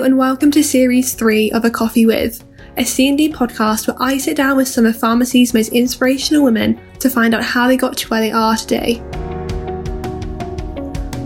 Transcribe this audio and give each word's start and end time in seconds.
And 0.00 0.16
welcome 0.16 0.50
to 0.52 0.64
series 0.64 1.12
3 1.12 1.52
of 1.52 1.66
A 1.66 1.70
Coffee 1.70 2.06
With, 2.06 2.42
a 2.78 2.84
C&D 2.86 3.34
podcast 3.34 3.86
where 3.86 4.02
I 4.02 4.16
sit 4.16 4.34
down 4.34 4.56
with 4.56 4.66
some 4.66 4.86
of 4.86 4.96
pharmacy's 4.96 5.52
most 5.52 5.74
inspirational 5.74 6.42
women 6.42 6.80
to 7.00 7.10
find 7.10 7.34
out 7.34 7.44
how 7.44 7.68
they 7.68 7.76
got 7.76 7.98
to 7.98 8.08
where 8.08 8.22
they 8.22 8.32
are 8.32 8.56
today. 8.56 9.02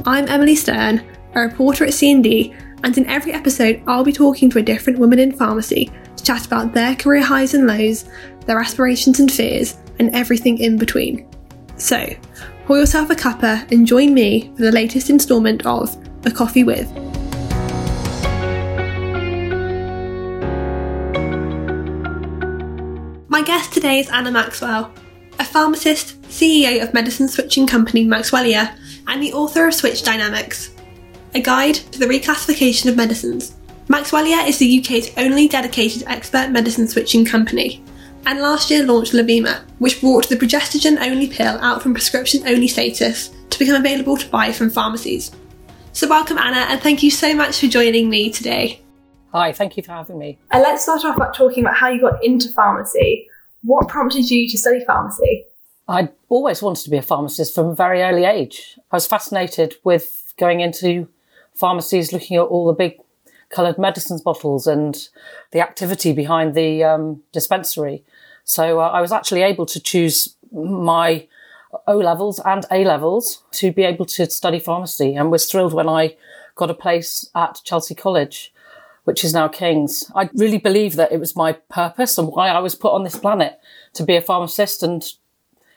I'm 0.05 0.29
Emily 0.29 0.57
Stern, 0.57 1.09
a 1.35 1.43
reporter 1.43 1.85
at 1.85 1.95
C&D, 1.95 2.53
and 2.83 2.99
in 2.99 3.07
every 3.07 3.33
episode 3.33 3.81
I'll 3.87 4.03
be 4.03 4.13
talking 4.13 4.51
to 4.51 4.59
a 4.59 4.63
different 4.63 4.99
woman 4.99 5.21
in 5.21 5.31
pharmacy 5.31 5.93
to 6.17 6.25
chat 6.25 6.45
about 6.45 6.75
their 6.75 6.97
career 6.97 7.23
highs 7.23 7.55
and 7.55 7.69
lows, 7.69 8.07
their 8.47 8.59
aspirations 8.59 9.21
and 9.21 9.31
fears, 9.31 9.79
and 10.01 10.13
everything 10.17 10.59
in 10.59 10.79
between. 10.79 11.29
So, 11.77 12.05
pour 12.67 12.79
yourself 12.79 13.09
a 13.11 13.15
cuppa 13.15 13.71
and 13.71 13.87
join 13.87 14.13
me 14.13 14.53
for 14.57 14.63
the 14.63 14.73
latest 14.73 15.11
instalment 15.11 15.65
of 15.65 15.97
A 16.27 16.31
Coffee 16.33 16.65
With. 16.65 17.04
Guest 23.45 23.75
today 23.75 23.99
is 23.99 24.09
Anna 24.09 24.31
Maxwell, 24.31 24.91
a 25.39 25.45
pharmacist, 25.45 26.19
CEO 26.23 26.83
of 26.83 26.95
medicine 26.95 27.29
switching 27.29 27.67
company 27.67 28.07
Maxwellia, 28.07 28.75
and 29.07 29.23
the 29.23 29.35
author 29.35 29.69
of 29.69 29.75
Switch 29.75 30.03
Dynamics, 30.03 30.71
a 31.35 31.43
guide 31.43 31.75
to 31.75 31.99
the 31.99 32.07
reclassification 32.07 32.89
of 32.89 32.97
medicines. 32.97 33.55
Maxwellia 33.89 34.49
is 34.49 34.57
the 34.57 34.79
UK's 34.81 35.11
only 35.19 35.47
dedicated 35.47 36.05
expert 36.07 36.53
medicine 36.53 36.89
switching 36.89 37.27
company, 37.27 37.85
and 38.25 38.41
last 38.41 38.71
year 38.71 38.83
launched 38.83 39.13
Lovima, 39.13 39.61
which 39.79 40.01
brought 40.01 40.27
the 40.31 40.37
progestogen 40.37 40.99
only 41.03 41.27
pill 41.27 41.59
out 41.61 41.83
from 41.83 41.93
prescription 41.93 42.49
only 42.49 42.67
status 42.67 43.29
to 43.51 43.59
become 43.59 43.77
available 43.77 44.17
to 44.17 44.29
buy 44.31 44.53
from 44.53 44.71
pharmacies. 44.71 45.33
So, 45.93 46.09
welcome, 46.09 46.39
Anna, 46.39 46.61
and 46.71 46.81
thank 46.81 47.03
you 47.03 47.11
so 47.11 47.35
much 47.35 47.61
for 47.61 47.67
joining 47.67 48.09
me 48.09 48.33
today. 48.33 48.81
Hi, 49.35 49.53
thank 49.53 49.77
you 49.77 49.83
for 49.83 49.93
having 49.93 50.19
me. 50.19 50.39
And 50.51 50.63
let's 50.63 50.85
start 50.85 51.05
off 51.05 51.19
by 51.19 51.31
talking 51.37 51.63
about 51.63 51.77
how 51.77 51.89
you 51.91 52.01
got 52.01 52.25
into 52.25 52.49
pharmacy. 52.51 53.29
What 53.65 53.89
prompted 53.89 54.31
you 54.31 54.47
to 54.49 54.59
study 54.59 54.85
pharmacy? 54.85 55.47
I 55.89 56.11
always 56.29 56.63
wanted 56.63 56.85
to 56.85 56.91
be 56.91 56.99
a 56.99 57.03
pharmacist 57.03 57.55
from 57.55 57.69
a 57.69 57.75
very 57.75 58.03
early 58.03 58.25
age. 58.25 58.79
I 58.91 58.97
was 58.97 59.07
fascinated 59.07 59.77
with 59.85 60.35
going 60.39 60.61
into 60.61 61.09
pharmacies, 61.55 62.13
looking 62.13 62.37
at 62.37 62.43
all 62.43 62.67
the 62.67 62.75
big 62.75 62.99
coloured 63.49 63.79
medicines 63.79 64.21
bottles 64.21 64.67
and 64.67 65.09
the 65.53 65.61
activity 65.61 66.13
behind 66.13 66.55
the 66.55 66.85
um, 66.85 67.23
dispensary. 67.33 68.05
So 68.45 68.81
uh, 68.81 68.89
I 68.89 69.01
was 69.01 69.13
actually 69.13 69.43
able 69.43 69.67
to 69.67 69.81
choose 69.81 70.35
my 70.53 71.27
O 71.87 71.97
levels 71.97 72.41
and 72.45 72.67
A 72.71 72.85
levels 72.85 73.45
to 73.53 73.73
be 73.73 73.83
able 73.83 74.05
to 74.07 74.31
study 74.31 74.59
pharmacy 74.59 75.15
and 75.15 75.31
was 75.31 75.51
thrilled 75.51 75.73
when 75.73 75.89
I 75.89 76.17
got 76.55 76.71
a 76.71 76.75
place 76.75 77.31
at 77.35 77.61
Chelsea 77.65 77.95
College 77.95 78.53
which 79.05 79.25
is 79.25 79.33
now 79.33 79.49
King's. 79.49 80.11
I 80.15 80.29
really 80.35 80.59
believe 80.59 80.97
that 80.97 81.13
it 81.13 81.21
was 81.21 81.37
my 81.37 81.53
purpose 81.53 82.19
and 82.19 82.29
why 82.29 82.49
I 82.49 82.59
was 82.59 82.75
put 82.75 82.93
on 82.93 83.05
this 83.05 83.17
planet 83.17 83.59
to 83.95 84.03
be 84.03 84.17
a 84.17 84.23
pharmacist 84.23 84.83
and 84.83 85.05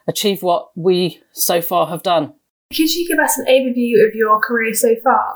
achieve 0.07 0.41
what 0.41 0.69
we 0.75 1.21
so 1.31 1.61
far 1.61 1.87
have 1.87 2.03
done. 2.03 2.33
Could 2.71 2.93
you 2.93 3.07
give 3.07 3.19
us 3.19 3.37
an 3.37 3.45
overview 3.45 4.05
of 4.05 4.15
your 4.15 4.39
career 4.39 4.73
so 4.73 4.95
far? 5.03 5.35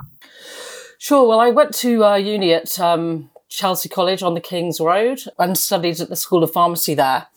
Sure. 0.98 1.28
Well, 1.28 1.40
I 1.40 1.50
went 1.50 1.74
to 1.76 2.04
uh, 2.04 2.16
uni 2.16 2.54
at 2.54 2.80
um, 2.80 3.30
Chelsea 3.50 3.90
College 3.90 4.22
on 4.22 4.34
the 4.34 4.42
King's 4.42 4.80
Road 4.80 5.22
and 5.40 5.58
studied 5.58 6.00
at 6.00 6.10
the 6.10 6.16
School 6.16 6.44
of 6.44 6.52
Pharmacy 6.52 6.94
there. 6.94 7.28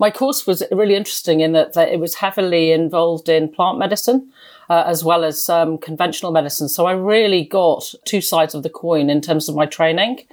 My 0.00 0.10
course 0.10 0.46
was 0.46 0.62
really 0.72 0.96
interesting 0.96 1.40
in 1.40 1.52
that, 1.52 1.74
that 1.74 1.90
it 1.90 2.00
was 2.00 2.16
heavily 2.16 2.72
involved 2.72 3.28
in 3.28 3.50
plant 3.50 3.78
medicine 3.78 4.32
uh, 4.70 4.84
as 4.86 5.04
well 5.04 5.24
as 5.24 5.48
um, 5.50 5.76
conventional 5.76 6.32
medicine. 6.32 6.70
So 6.70 6.86
I 6.86 6.92
really 6.92 7.44
got 7.44 7.92
two 8.06 8.22
sides 8.22 8.54
of 8.54 8.62
the 8.62 8.70
coin 8.70 9.10
in 9.10 9.20
terms 9.20 9.48
of 9.48 9.54
my 9.54 9.66
training. 9.66 10.26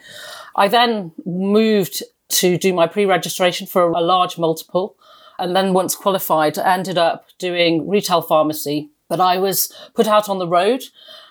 I 0.56 0.70
then 0.70 1.12
moved 1.26 2.02
to 2.30 2.58
do 2.58 2.72
my 2.74 2.88
pre-registration 2.88 3.68
for 3.68 3.90
a 3.90 4.00
large 4.00 4.38
multiple. 4.38 4.96
And 5.38 5.54
then 5.54 5.74
once 5.74 5.96
qualified, 5.96 6.58
ended 6.58 6.98
up 6.98 7.26
doing 7.38 7.90
retail 7.90 8.22
pharmacy. 8.22 8.90
But 9.10 9.20
I 9.20 9.38
was 9.38 9.74
put 9.96 10.08
out 10.08 10.30
on 10.30 10.40
the 10.40 10.48
road 10.48 10.84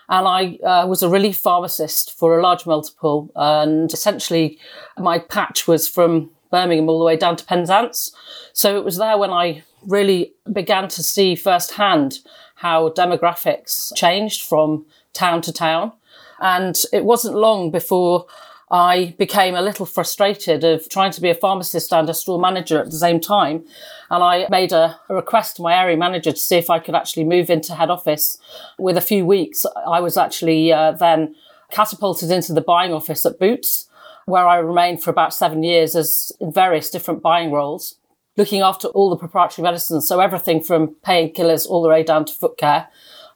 and 0.09 0.29
I 0.29 0.57
uh, 0.65 0.87
was 0.87 1.03
a 1.03 1.09
relief 1.09 1.39
pharmacist 1.39 2.13
for 2.13 2.39
a 2.39 2.43
large 2.43 2.67
multiple. 2.67 3.31
And 3.35 3.93
essentially, 3.93 4.59
my 4.99 5.21
patch 5.21 5.67
was 5.67 5.89
from 5.89 6.31
Birmingham 6.51 6.89
all 6.89 6.99
the 6.99 7.05
way 7.05 7.17
down 7.17 7.37
to 7.37 7.45
Penzance. 7.45 8.13
So 8.53 8.77
it 8.77 8.85
was 8.85 8.97
there 8.97 9.19
when 9.19 9.31
I 9.31 9.63
really 9.87 10.33
began 10.53 10.89
to 10.89 11.03
see 11.03 11.35
firsthand 11.35 12.21
how 12.57 12.91
demographics 12.91 13.95
changed 13.95 14.43
from 14.43 14.87
town 15.13 15.43
to 15.43 15.53
town. 15.53 15.93
And 16.41 16.77
it 16.93 17.05
wasn't 17.05 17.37
long 17.37 17.71
before 17.71 18.27
I 18.71 19.15
became 19.17 19.55
a 19.55 19.63
little 19.63 19.87
frustrated 19.87 20.65
of 20.65 20.89
trying 20.89 21.13
to 21.13 21.21
be 21.21 21.31
a 21.31 21.35
pharmacist 21.35 21.93
and 21.93 22.11
a 22.11 22.15
store 22.15 22.41
manager 22.41 22.81
at 22.81 22.87
the 22.87 22.99
same 22.99 23.21
time. 23.21 23.65
And 24.11 24.25
I 24.25 24.47
made 24.51 24.73
a, 24.73 24.99
a, 25.09 25.15
request 25.15 25.57
to 25.57 25.63
my 25.63 25.75
area 25.75 25.97
manager 25.97 26.33
to 26.33 26.39
see 26.39 26.57
if 26.57 26.69
I 26.69 26.81
could 26.81 26.95
actually 26.95 27.25
move 27.25 27.49
into 27.49 27.75
head 27.75 27.91
office. 27.91 28.39
With 28.77 28.97
a 28.97 29.01
few 29.01 29.25
weeks, 29.25 29.65
I 29.87 30.01
was 30.01 30.17
actually 30.17 30.73
uh, 30.73 30.93
then 30.93 31.37
catapulted 31.71 32.31
into 32.31 32.53
the 32.53 32.61
buying 32.61 32.93
office 32.93 33.25
at 33.25 33.39
Boots, 33.39 33.89
where 34.27 34.47
I 34.47 34.59
remained 34.59 35.03
for 35.03 35.11
about 35.11 35.33
seven 35.33 35.63
years 35.63 35.97
as 35.97 36.33
in 36.41 36.53
various 36.53 36.91
different 36.91 37.23
buying 37.23 37.51
roles 37.51 37.97
looking 38.37 38.61
after 38.61 38.89
all 38.89 39.09
the 39.09 39.17
proprietary 39.17 39.65
medicines. 39.65 40.07
So 40.07 40.21
everything 40.21 40.63
from 40.63 40.97
painkillers 41.07 41.67
all 41.67 41.83
the 41.83 41.89
way 41.89 42.03
down 42.03 42.27
to 42.27 42.33
foot 42.33 42.59
care. 42.59 42.89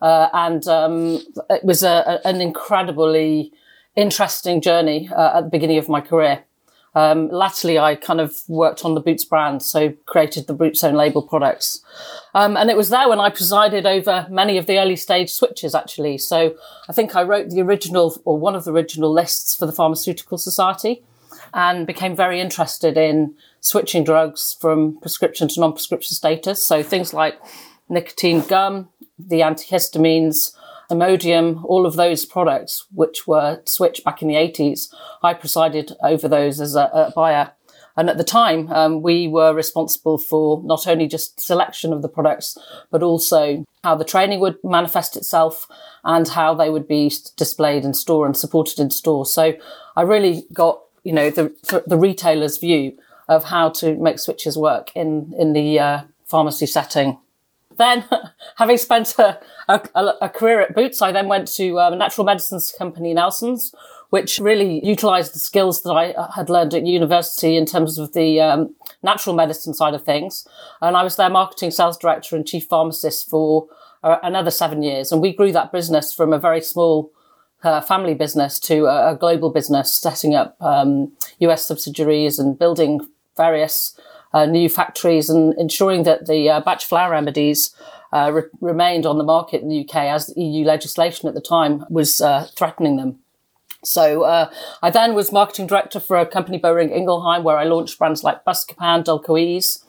Uh, 0.03 0.29
and 0.33 0.67
um, 0.69 1.23
it 1.49 1.65
was 1.65 1.83
a, 1.83 2.21
an 2.25 2.41
incredibly 2.41 3.53
interesting 3.97 4.61
journey 4.61 5.09
uh, 5.15 5.39
at 5.39 5.45
the 5.45 5.51
beginning 5.51 5.79
of 5.79 5.89
my 5.89 6.01
career. 6.01 6.45
Um, 6.95 7.29
latterly, 7.29 7.79
I 7.79 7.95
kind 7.95 8.21
of 8.21 8.43
worked 8.49 8.85
on 8.85 8.95
the 8.95 9.01
Boots 9.01 9.25
brand, 9.25 9.63
so 9.63 9.93
created 10.07 10.47
the 10.47 10.55
Boots 10.55 10.83
own 10.83 10.95
label 10.95 11.23
products. 11.23 11.85
Um, 12.35 12.57
and 12.57 12.69
it 12.71 12.77
was 12.77 12.89
there 12.89 13.09
when 13.09 13.21
I 13.21 13.31
presided 13.31 13.87
over 13.87 14.27
many 14.29 14.59
of 14.59 14.67
the 14.67 14.79
early 14.79 14.97
stage 14.97 15.31
switches, 15.31 15.75
actually. 15.75 16.19
So 16.19 16.57
I 16.89 16.93
think 16.93 17.15
I 17.15 17.23
wrote 17.23 17.51
the 17.51 17.61
original 17.61 18.21
or 18.25 18.39
one 18.39 18.57
of 18.57 18.65
the 18.65 18.73
original 18.73 19.13
lists 19.13 19.55
for 19.55 19.67
the 19.67 19.73
Pharmaceutical 19.73 20.39
Society 20.39 21.03
and 21.55 21.87
became 21.87 22.15
very 22.15 22.41
interested 22.41 22.97
in 22.97 23.35
switching 23.61 24.05
drugs 24.05 24.57
from 24.61 24.99
prescription 25.01 25.49
to 25.49 25.61
non-prescription 25.61 26.15
status. 26.15 26.63
So 26.63 26.83
things 26.83 27.13
like 27.13 27.39
nicotine 27.89 28.41
gum, 28.43 28.89
the 29.19 29.41
antihistamines, 29.41 30.55
Imodium, 30.91 31.65
all 31.65 31.87
of 31.87 31.97
those 31.97 32.25
products 32.27 32.87
which 32.93 33.27
were 33.27 33.63
switched 33.65 34.05
back 34.05 34.23
in 34.23 34.29
the 34.29 34.35
80s, 34.35 34.93
I 35.23 35.35
presided 35.35 35.93
over 36.03 36.29
those 36.29 36.61
as 36.61 36.75
a, 36.75 36.91
a 36.93 37.13
buyer. 37.15 37.53
And 37.97 38.09
at 38.09 38.19
the 38.19 38.25
time, 38.25 38.69
um, 38.73 39.03
we 39.03 39.29
were 39.29 39.53
responsible 39.53 40.17
for 40.17 40.63
not 40.65 40.87
only 40.87 41.07
just 41.07 41.41
selection 41.41 41.93
of 41.93 42.03
the 42.03 42.09
products, 42.09 42.57
but 42.91 43.03
also 43.03 43.65
how 43.85 43.95
the 43.97 44.05
training 44.05 44.41
would 44.41 44.57
manifest 44.63 45.17
itself 45.17 45.67
and 46.05 46.29
how 46.29 46.55
they 46.55 46.71
would 46.71 46.87
be 46.87 47.13
displayed 47.37 47.85
in 47.85 47.93
store 47.95 48.27
and 48.27 48.37
supported 48.37 48.79
in 48.79 48.91
store. 48.91 49.27
So 49.27 49.55
I 49.97 50.03
really 50.03 50.45
got, 50.53 50.81
you 51.03 51.13
know, 51.13 51.31
the, 51.31 51.53
the 51.87 51.97
retailer's 51.97 52.59
view 52.59 52.97
of 53.29 53.45
how 53.45 53.69
to 53.71 53.95
make 53.97 54.19
switches 54.19 54.59
work 54.59 54.91
in 54.95 55.33
in 55.39 55.53
the 55.53 55.79
uh, 55.79 56.03
pharmacy 56.27 56.67
setting. 56.67 57.19
Then, 57.81 58.05
having 58.57 58.77
spent 58.77 59.19
a, 59.19 59.41
a, 59.67 59.81
a, 60.21 60.29
career 60.29 60.61
at 60.61 60.75
Boots, 60.75 61.01
I 61.01 61.13
then 61.13 61.29
went 61.29 61.49
to 61.53 61.81
um, 61.81 61.95
a 61.95 61.97
natural 61.97 62.27
medicines 62.27 62.75
company, 62.77 63.15
Nelson's, 63.15 63.75
which 64.11 64.39
really 64.39 64.85
utilised 64.85 65.33
the 65.33 65.39
skills 65.39 65.83
that 65.85 65.93
I 65.93 66.11
uh, 66.13 66.31
had 66.33 66.51
learned 66.51 66.75
at 66.75 66.85
university 66.85 67.57
in 67.57 67.65
terms 67.65 67.97
of 67.97 68.13
the 68.13 68.39
um, 68.39 68.75
natural 69.03 69.35
medicine 69.35 69.73
side 69.73 69.95
of 69.95 70.05
things. 70.05 70.47
And 70.83 70.95
I 70.95 71.03
was 71.03 71.17
their 71.17 71.31
marketing 71.31 71.71
sales 71.71 71.97
director 71.97 72.37
and 72.37 72.47
chief 72.47 72.67
pharmacist 72.67 73.31
for 73.31 73.67
uh, 74.03 74.19
another 74.23 74.51
seven 74.51 74.83
years. 74.83 75.11
And 75.11 75.23
we 75.23 75.33
grew 75.33 75.51
that 75.53 75.73
business 75.73 76.13
from 76.13 76.35
a 76.35 76.39
very 76.39 76.61
small 76.61 77.11
uh, 77.63 77.81
family 77.81 78.13
business 78.13 78.61
to 78.61 78.87
a, 78.87 79.13
a, 79.13 79.17
global 79.17 79.49
business, 79.49 79.95
setting 79.95 80.35
up 80.35 80.55
um, 80.61 81.13
US 81.39 81.65
subsidiaries 81.65 82.39
and 82.39 82.59
building 82.59 83.01
various 83.39 83.99
uh, 84.33 84.47
new 84.47 84.69
factories 84.69 85.29
and 85.29 85.55
ensuring 85.59 86.05
that 86.05 86.27
the 86.27 86.49
uh, 86.49 86.61
Bach 86.61 86.81
flower 86.81 87.11
remedies 87.11 87.75
uh, 88.13 88.31
re- 88.33 88.43
remained 88.61 89.07
on 89.07 89.19
the 89.19 89.25
market 89.25 89.63
in 89.63 89.69
the 89.69 89.81
UK 89.81 89.97
as 89.97 90.27
the 90.27 90.41
EU 90.41 90.65
legislation 90.65 91.29
at 91.29 91.35
the 91.35 91.41
time 91.41 91.85
was 91.91 92.21
uh, 92.21 92.49
threatening 92.57 92.97
them. 92.97 93.19
So 93.83 94.23
uh, 94.23 94.51
I 94.83 94.91
then 94.91 95.15
was 95.15 95.33
marketing 95.33 95.67
director 95.67 96.01
for 96.01 96.17
a 96.17 96.27
company 96.27 96.59
Boehringer 96.59 96.97
Ingelheim 96.97 97.43
where 97.43 97.57
I 97.57 97.65
launched 97.65 97.99
brands 97.99 98.23
like 98.23 98.45
Buscopan, 98.45 99.05
Dulcofees. 99.05 99.85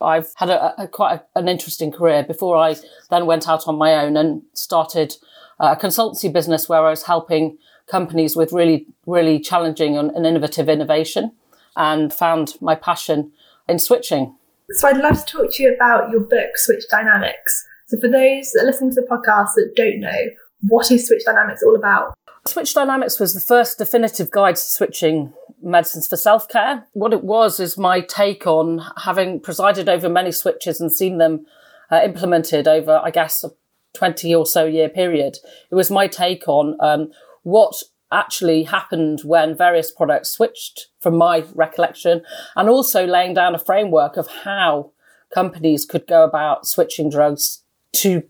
I've 0.00 0.32
had 0.36 0.50
a, 0.50 0.82
a 0.82 0.88
quite 0.88 1.20
a, 1.20 1.38
an 1.38 1.48
interesting 1.48 1.92
career 1.92 2.22
before 2.22 2.56
I 2.56 2.76
then 3.10 3.26
went 3.26 3.48
out 3.48 3.68
on 3.68 3.78
my 3.78 3.94
own 3.94 4.16
and 4.16 4.42
started 4.52 5.16
uh, 5.60 5.74
a 5.78 5.80
consultancy 5.80 6.30
business 6.32 6.68
where 6.68 6.84
I 6.84 6.90
was 6.90 7.04
helping 7.04 7.56
companies 7.86 8.36
with 8.36 8.52
really, 8.52 8.86
really 9.06 9.38
challenging 9.38 9.96
and, 9.96 10.10
and 10.10 10.26
innovative 10.26 10.68
innovation 10.68 11.32
and 11.76 12.12
found 12.12 12.54
my 12.60 12.74
passion 12.74 13.32
in 13.68 13.78
switching. 13.78 14.36
So 14.70 14.88
I'd 14.88 14.98
love 14.98 15.24
to 15.24 15.32
talk 15.32 15.52
to 15.54 15.62
you 15.62 15.74
about 15.74 16.10
your 16.10 16.20
book, 16.20 16.56
Switch 16.56 16.84
Dynamics. 16.90 17.66
So 17.86 17.98
for 18.00 18.08
those 18.08 18.50
that 18.52 18.62
are 18.62 18.66
listening 18.66 18.90
to 18.90 19.00
the 19.00 19.06
podcast 19.06 19.50
that 19.54 19.72
don't 19.76 20.00
know, 20.00 20.30
what 20.68 20.90
is 20.90 21.06
Switch 21.06 21.24
Dynamics 21.24 21.62
all 21.62 21.76
about? 21.76 22.14
Switch 22.46 22.74
Dynamics 22.74 23.20
was 23.20 23.34
the 23.34 23.40
first 23.40 23.78
definitive 23.78 24.30
guide 24.30 24.56
to 24.56 24.62
switching 24.62 25.32
medicines 25.62 26.08
for 26.08 26.16
self 26.16 26.48
care. 26.48 26.86
What 26.92 27.12
it 27.12 27.24
was 27.24 27.60
is 27.60 27.78
my 27.78 28.00
take 28.00 28.46
on 28.46 28.82
having 28.98 29.40
presided 29.40 29.88
over 29.88 30.08
many 30.08 30.32
switches 30.32 30.80
and 30.80 30.92
seen 30.92 31.18
them 31.18 31.46
uh, 31.90 32.00
implemented 32.04 32.66
over, 32.66 33.00
I 33.02 33.10
guess, 33.10 33.44
a 33.44 33.50
20 33.94 34.34
or 34.34 34.46
so 34.46 34.66
year 34.66 34.88
period. 34.88 35.38
It 35.70 35.74
was 35.74 35.90
my 35.90 36.06
take 36.06 36.48
on 36.48 36.76
um, 36.80 37.10
what 37.42 37.82
actually 38.12 38.64
happened 38.64 39.20
when 39.24 39.56
various 39.56 39.90
products 39.90 40.30
switched 40.30 40.88
from 41.00 41.16
my 41.16 41.44
recollection 41.54 42.22
and 42.54 42.68
also 42.68 43.06
laying 43.06 43.34
down 43.34 43.54
a 43.54 43.58
framework 43.58 44.16
of 44.16 44.28
how 44.44 44.90
companies 45.34 45.84
could 45.84 46.06
go 46.06 46.24
about 46.24 46.66
switching 46.66 47.10
drugs 47.10 47.62
to 47.92 48.22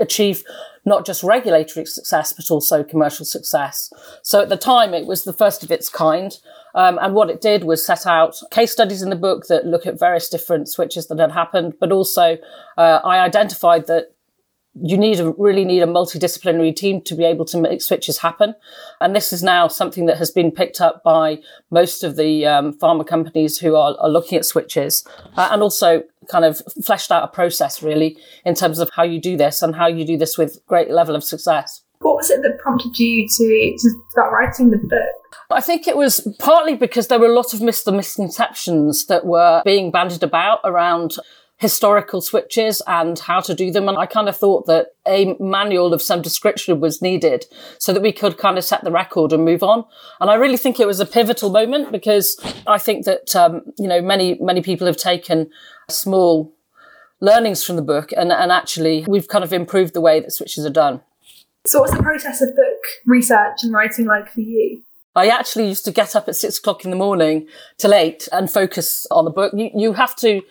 achieve 0.00 0.44
not 0.84 1.04
just 1.04 1.22
regulatory 1.22 1.84
success, 1.84 2.32
but 2.32 2.50
also 2.50 2.82
commercial 2.82 3.24
success. 3.24 3.92
So 4.22 4.40
at 4.40 4.48
the 4.48 4.56
time, 4.56 4.94
it 4.94 5.06
was 5.06 5.24
the 5.24 5.32
first 5.32 5.62
of 5.62 5.70
its 5.70 5.88
kind. 5.88 6.36
Um, 6.74 6.98
and 7.02 7.14
what 7.14 7.30
it 7.30 7.40
did 7.40 7.64
was 7.64 7.84
set 7.84 8.06
out 8.06 8.36
case 8.50 8.72
studies 8.72 9.02
in 9.02 9.10
the 9.10 9.16
book 9.16 9.46
that 9.48 9.66
look 9.66 9.86
at 9.86 9.98
various 9.98 10.28
different 10.28 10.68
switches 10.68 11.08
that 11.08 11.18
had 11.18 11.32
happened, 11.32 11.74
but 11.80 11.92
also 11.92 12.38
uh, 12.76 13.00
I 13.04 13.18
identified 13.18 13.86
that 13.86 14.14
you 14.82 14.96
need 14.96 15.20
a, 15.20 15.30
really 15.32 15.64
need 15.64 15.82
a 15.82 15.86
multidisciplinary 15.86 16.74
team 16.74 17.00
to 17.02 17.14
be 17.14 17.24
able 17.24 17.44
to 17.46 17.60
make 17.60 17.82
switches 17.82 18.18
happen. 18.18 18.54
And 19.00 19.14
this 19.14 19.32
is 19.32 19.42
now 19.42 19.68
something 19.68 20.06
that 20.06 20.18
has 20.18 20.30
been 20.30 20.50
picked 20.50 20.80
up 20.80 21.02
by 21.02 21.38
most 21.70 22.04
of 22.04 22.16
the 22.16 22.46
um, 22.46 22.74
pharma 22.74 23.06
companies 23.06 23.58
who 23.58 23.74
are, 23.74 23.96
are 23.98 24.08
looking 24.08 24.38
at 24.38 24.44
switches 24.44 25.06
uh, 25.36 25.48
and 25.50 25.62
also 25.62 26.02
kind 26.30 26.44
of 26.44 26.60
fleshed 26.84 27.10
out 27.10 27.24
a 27.24 27.28
process 27.28 27.82
really 27.82 28.16
in 28.44 28.54
terms 28.54 28.78
of 28.78 28.90
how 28.94 29.02
you 29.02 29.20
do 29.20 29.36
this 29.36 29.62
and 29.62 29.74
how 29.74 29.86
you 29.86 30.04
do 30.04 30.16
this 30.16 30.36
with 30.36 30.60
great 30.66 30.90
level 30.90 31.16
of 31.16 31.24
success. 31.24 31.82
What 32.00 32.16
was 32.16 32.30
it 32.30 32.42
that 32.42 32.58
prompted 32.58 32.96
you 32.98 33.26
to, 33.26 33.76
to 33.76 33.90
start 34.10 34.32
writing 34.32 34.70
the 34.70 34.78
book? 34.78 35.00
I 35.50 35.60
think 35.60 35.88
it 35.88 35.96
was 35.96 36.26
partly 36.38 36.74
because 36.74 37.08
there 37.08 37.18
were 37.18 37.26
a 37.26 37.34
lot 37.34 37.54
of 37.54 37.60
misconceptions 37.60 39.06
that 39.06 39.24
were 39.24 39.62
being 39.64 39.90
bandied 39.90 40.22
about 40.22 40.60
around 40.62 41.16
historical 41.58 42.20
switches 42.20 42.80
and 42.86 43.18
how 43.18 43.40
to 43.40 43.52
do 43.52 43.70
them. 43.70 43.88
And 43.88 43.98
I 43.98 44.06
kind 44.06 44.28
of 44.28 44.36
thought 44.36 44.66
that 44.66 44.94
a 45.06 45.36
manual 45.40 45.92
of 45.92 46.00
some 46.00 46.22
description 46.22 46.78
was 46.80 47.02
needed 47.02 47.46
so 47.78 47.92
that 47.92 48.00
we 48.00 48.12
could 48.12 48.38
kind 48.38 48.56
of 48.56 48.64
set 48.64 48.84
the 48.84 48.92
record 48.92 49.32
and 49.32 49.44
move 49.44 49.64
on. 49.64 49.84
And 50.20 50.30
I 50.30 50.34
really 50.34 50.56
think 50.56 50.78
it 50.78 50.86
was 50.86 51.00
a 51.00 51.06
pivotal 51.06 51.50
moment 51.50 51.90
because 51.90 52.38
I 52.66 52.78
think 52.78 53.04
that, 53.06 53.34
um, 53.34 53.62
you 53.76 53.88
know, 53.88 54.00
many, 54.00 54.38
many 54.40 54.62
people 54.62 54.86
have 54.86 54.96
taken 54.96 55.50
small 55.90 56.54
learnings 57.20 57.64
from 57.64 57.74
the 57.74 57.82
book 57.82 58.12
and, 58.16 58.30
and 58.30 58.52
actually 58.52 59.04
we've 59.08 59.26
kind 59.26 59.42
of 59.42 59.52
improved 59.52 59.94
the 59.94 60.00
way 60.00 60.20
that 60.20 60.30
switches 60.30 60.64
are 60.64 60.70
done. 60.70 61.00
So 61.66 61.80
what's 61.80 61.92
the 61.92 62.02
process 62.02 62.40
of 62.40 62.54
book 62.54 62.84
research 63.04 63.64
and 63.64 63.72
writing 63.72 64.06
like 64.06 64.30
for 64.30 64.40
you? 64.42 64.82
I 65.16 65.26
actually 65.26 65.66
used 65.66 65.84
to 65.86 65.90
get 65.90 66.14
up 66.14 66.28
at 66.28 66.36
six 66.36 66.58
o'clock 66.58 66.84
in 66.84 66.92
the 66.92 66.96
morning 66.96 67.48
till 67.78 67.92
eight 67.92 68.28
and 68.30 68.48
focus 68.48 69.04
on 69.10 69.24
the 69.24 69.32
book. 69.32 69.52
You, 69.56 69.70
you 69.74 69.92
have 69.94 70.14
to 70.16 70.42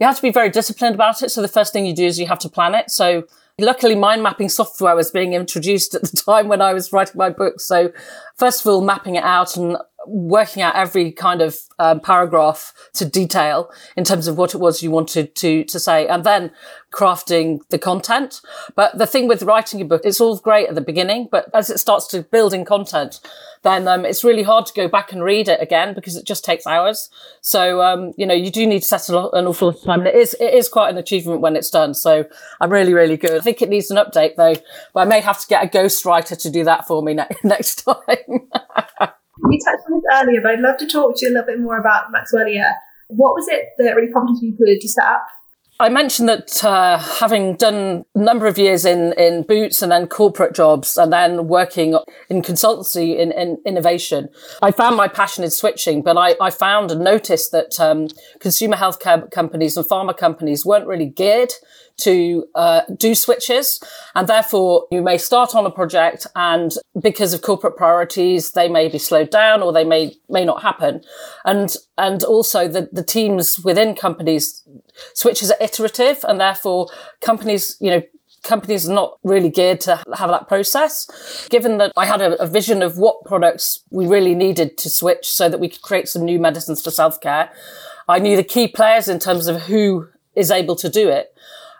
you 0.00 0.06
have 0.06 0.16
to 0.16 0.22
be 0.22 0.30
very 0.30 0.50
disciplined 0.50 0.94
about 0.94 1.22
it. 1.22 1.30
So 1.30 1.42
the 1.42 1.48
first 1.48 1.72
thing 1.72 1.86
you 1.86 1.94
do 1.94 2.06
is 2.06 2.18
you 2.18 2.26
have 2.26 2.38
to 2.40 2.48
plan 2.48 2.74
it. 2.74 2.90
So 2.90 3.24
luckily 3.58 3.94
mind 3.94 4.22
mapping 4.22 4.48
software 4.48 4.96
was 4.96 5.10
being 5.10 5.32
introduced 5.32 5.94
at 5.94 6.02
the 6.02 6.16
time 6.26 6.48
when 6.48 6.60
I 6.60 6.72
was 6.72 6.92
writing 6.92 7.16
my 7.16 7.30
book. 7.30 7.60
So 7.60 7.92
first 8.36 8.60
of 8.60 8.66
all, 8.66 8.80
mapping 8.80 9.14
it 9.14 9.24
out 9.24 9.56
and 9.56 9.76
working 10.06 10.62
out 10.62 10.76
every 10.76 11.12
kind 11.12 11.40
of 11.40 11.58
um, 11.78 12.00
paragraph 12.00 12.72
to 12.94 13.04
detail 13.04 13.70
in 13.96 14.04
terms 14.04 14.26
of 14.26 14.36
what 14.36 14.54
it 14.54 14.58
was 14.58 14.82
you 14.82 14.90
wanted 14.90 15.34
to 15.36 15.64
to 15.64 15.80
say, 15.80 16.06
and 16.06 16.24
then 16.24 16.50
crafting 16.92 17.60
the 17.70 17.78
content. 17.78 18.40
But 18.76 18.96
the 18.98 19.06
thing 19.06 19.26
with 19.26 19.42
writing 19.42 19.80
a 19.80 19.84
book, 19.84 20.02
it's 20.04 20.20
all 20.20 20.38
great 20.38 20.68
at 20.68 20.74
the 20.74 20.80
beginning, 20.80 21.28
but 21.30 21.50
as 21.52 21.70
it 21.70 21.78
starts 21.78 22.06
to 22.08 22.22
build 22.22 22.54
in 22.54 22.64
content, 22.64 23.20
then 23.62 23.88
um, 23.88 24.04
it's 24.04 24.22
really 24.22 24.44
hard 24.44 24.66
to 24.66 24.74
go 24.74 24.86
back 24.86 25.12
and 25.12 25.22
read 25.22 25.48
it 25.48 25.60
again 25.60 25.94
because 25.94 26.16
it 26.16 26.24
just 26.24 26.44
takes 26.44 26.66
hours. 26.66 27.10
So 27.40 27.82
um, 27.82 28.12
you 28.16 28.26
know 28.26 28.34
you 28.34 28.50
do 28.50 28.66
need 28.66 28.82
to 28.82 28.88
set 28.88 29.08
an 29.08 29.16
awful 29.16 29.68
lot 29.68 29.76
of 29.76 29.82
time. 29.82 30.00
And 30.00 30.08
it 30.08 30.14
is 30.14 30.34
it 30.40 30.54
is 30.54 30.68
quite 30.68 30.90
an 30.90 30.98
achievement 30.98 31.40
when 31.40 31.56
it's 31.56 31.70
done. 31.70 31.94
So 31.94 32.24
I'm 32.60 32.70
really 32.70 32.94
really 32.94 33.16
good. 33.16 33.32
I 33.32 33.40
think 33.40 33.62
it 33.62 33.68
needs 33.68 33.90
an 33.90 33.96
update 33.96 34.36
though, 34.36 34.56
but 34.92 35.00
I 35.00 35.04
may 35.04 35.20
have 35.20 35.40
to 35.40 35.46
get 35.46 35.64
a 35.64 35.68
ghostwriter 35.68 36.40
to 36.40 36.50
do 36.50 36.64
that 36.64 36.86
for 36.86 37.02
me 37.02 37.14
ne- 37.14 37.26
next 37.44 37.84
time. 37.84 38.48
You 39.38 39.58
touched 39.64 39.84
on 39.86 40.00
this 40.00 40.04
earlier, 40.12 40.40
but 40.40 40.52
I'd 40.52 40.60
love 40.60 40.76
to 40.78 40.86
talk 40.86 41.16
to 41.16 41.26
you 41.26 41.32
a 41.32 41.34
little 41.34 41.46
bit 41.46 41.60
more 41.60 41.78
about 41.78 42.12
Maxwellia. 42.12 42.72
What 43.08 43.34
was 43.34 43.48
it 43.48 43.66
that 43.78 43.96
really 43.96 44.12
prompted 44.12 44.40
you 44.40 44.56
to 44.56 44.88
set 44.88 45.04
up 45.04 45.26
I 45.80 45.88
mentioned 45.88 46.28
that 46.28 46.64
uh, 46.64 46.98
having 46.98 47.56
done 47.56 48.04
a 48.14 48.18
number 48.18 48.46
of 48.46 48.58
years 48.58 48.84
in, 48.84 49.12
in 49.14 49.42
Boots 49.42 49.82
and 49.82 49.90
then 49.90 50.06
corporate 50.06 50.54
jobs 50.54 50.96
and 50.96 51.12
then 51.12 51.48
working 51.48 51.98
in 52.28 52.42
consultancy 52.42 53.18
in, 53.18 53.32
in 53.32 53.58
innovation, 53.66 54.28
I 54.62 54.70
found 54.70 54.96
my 54.96 55.08
passion 55.08 55.42
in 55.42 55.50
switching, 55.50 56.02
but 56.02 56.16
I, 56.16 56.36
I 56.40 56.50
found 56.50 56.92
and 56.92 57.02
noticed 57.02 57.50
that 57.50 57.80
um, 57.80 58.06
consumer 58.38 58.76
healthcare 58.76 59.28
companies 59.32 59.76
and 59.76 59.84
pharma 59.84 60.16
companies 60.16 60.64
weren't 60.64 60.86
really 60.86 61.06
geared 61.06 61.52
to 61.96 62.46
uh, 62.54 62.82
do 62.96 63.14
switches. 63.14 63.80
And 64.14 64.28
therefore, 64.28 64.86
you 64.92 65.02
may 65.02 65.18
start 65.18 65.56
on 65.56 65.66
a 65.66 65.70
project 65.70 66.26
and 66.36 66.72
because 67.00 67.34
of 67.34 67.42
corporate 67.42 67.76
priorities, 67.76 68.52
they 68.52 68.68
may 68.68 68.88
be 68.88 68.98
slowed 68.98 69.30
down 69.30 69.62
or 69.62 69.72
they 69.72 69.84
may, 69.84 70.14
may 70.28 70.44
not 70.44 70.62
happen. 70.62 71.02
And, 71.44 71.74
and 71.96 72.22
also 72.24 72.68
the, 72.68 72.88
the 72.92 73.04
teams 73.04 73.60
within 73.60 73.94
companies, 73.94 74.62
switches 75.14 75.50
are 75.50 75.56
iterative 75.60 76.24
and 76.28 76.40
therefore 76.40 76.88
companies, 77.20 77.76
you 77.80 77.90
know, 77.90 78.02
companies 78.42 78.88
are 78.88 78.94
not 78.94 79.18
really 79.22 79.48
geared 79.48 79.80
to 79.80 80.02
have 80.16 80.30
that 80.30 80.48
process. 80.48 81.48
Given 81.48 81.78
that 81.78 81.92
I 81.96 82.06
had 82.06 82.20
a, 82.20 82.40
a, 82.40 82.46
vision 82.46 82.82
of 82.82 82.98
what 82.98 83.24
products 83.24 83.82
we 83.90 84.06
really 84.06 84.34
needed 84.34 84.76
to 84.78 84.90
switch 84.90 85.26
so 85.28 85.48
that 85.48 85.58
we 85.58 85.68
could 85.68 85.82
create 85.82 86.08
some 86.08 86.24
new 86.24 86.38
medicines 86.38 86.82
for 86.82 86.90
self 86.90 87.20
care, 87.20 87.50
I 88.08 88.18
knew 88.18 88.36
the 88.36 88.44
key 88.44 88.68
players 88.68 89.08
in 89.08 89.18
terms 89.18 89.46
of 89.46 89.62
who 89.62 90.08
is 90.36 90.50
able 90.50 90.76
to 90.76 90.88
do 90.88 91.08
it. 91.08 91.33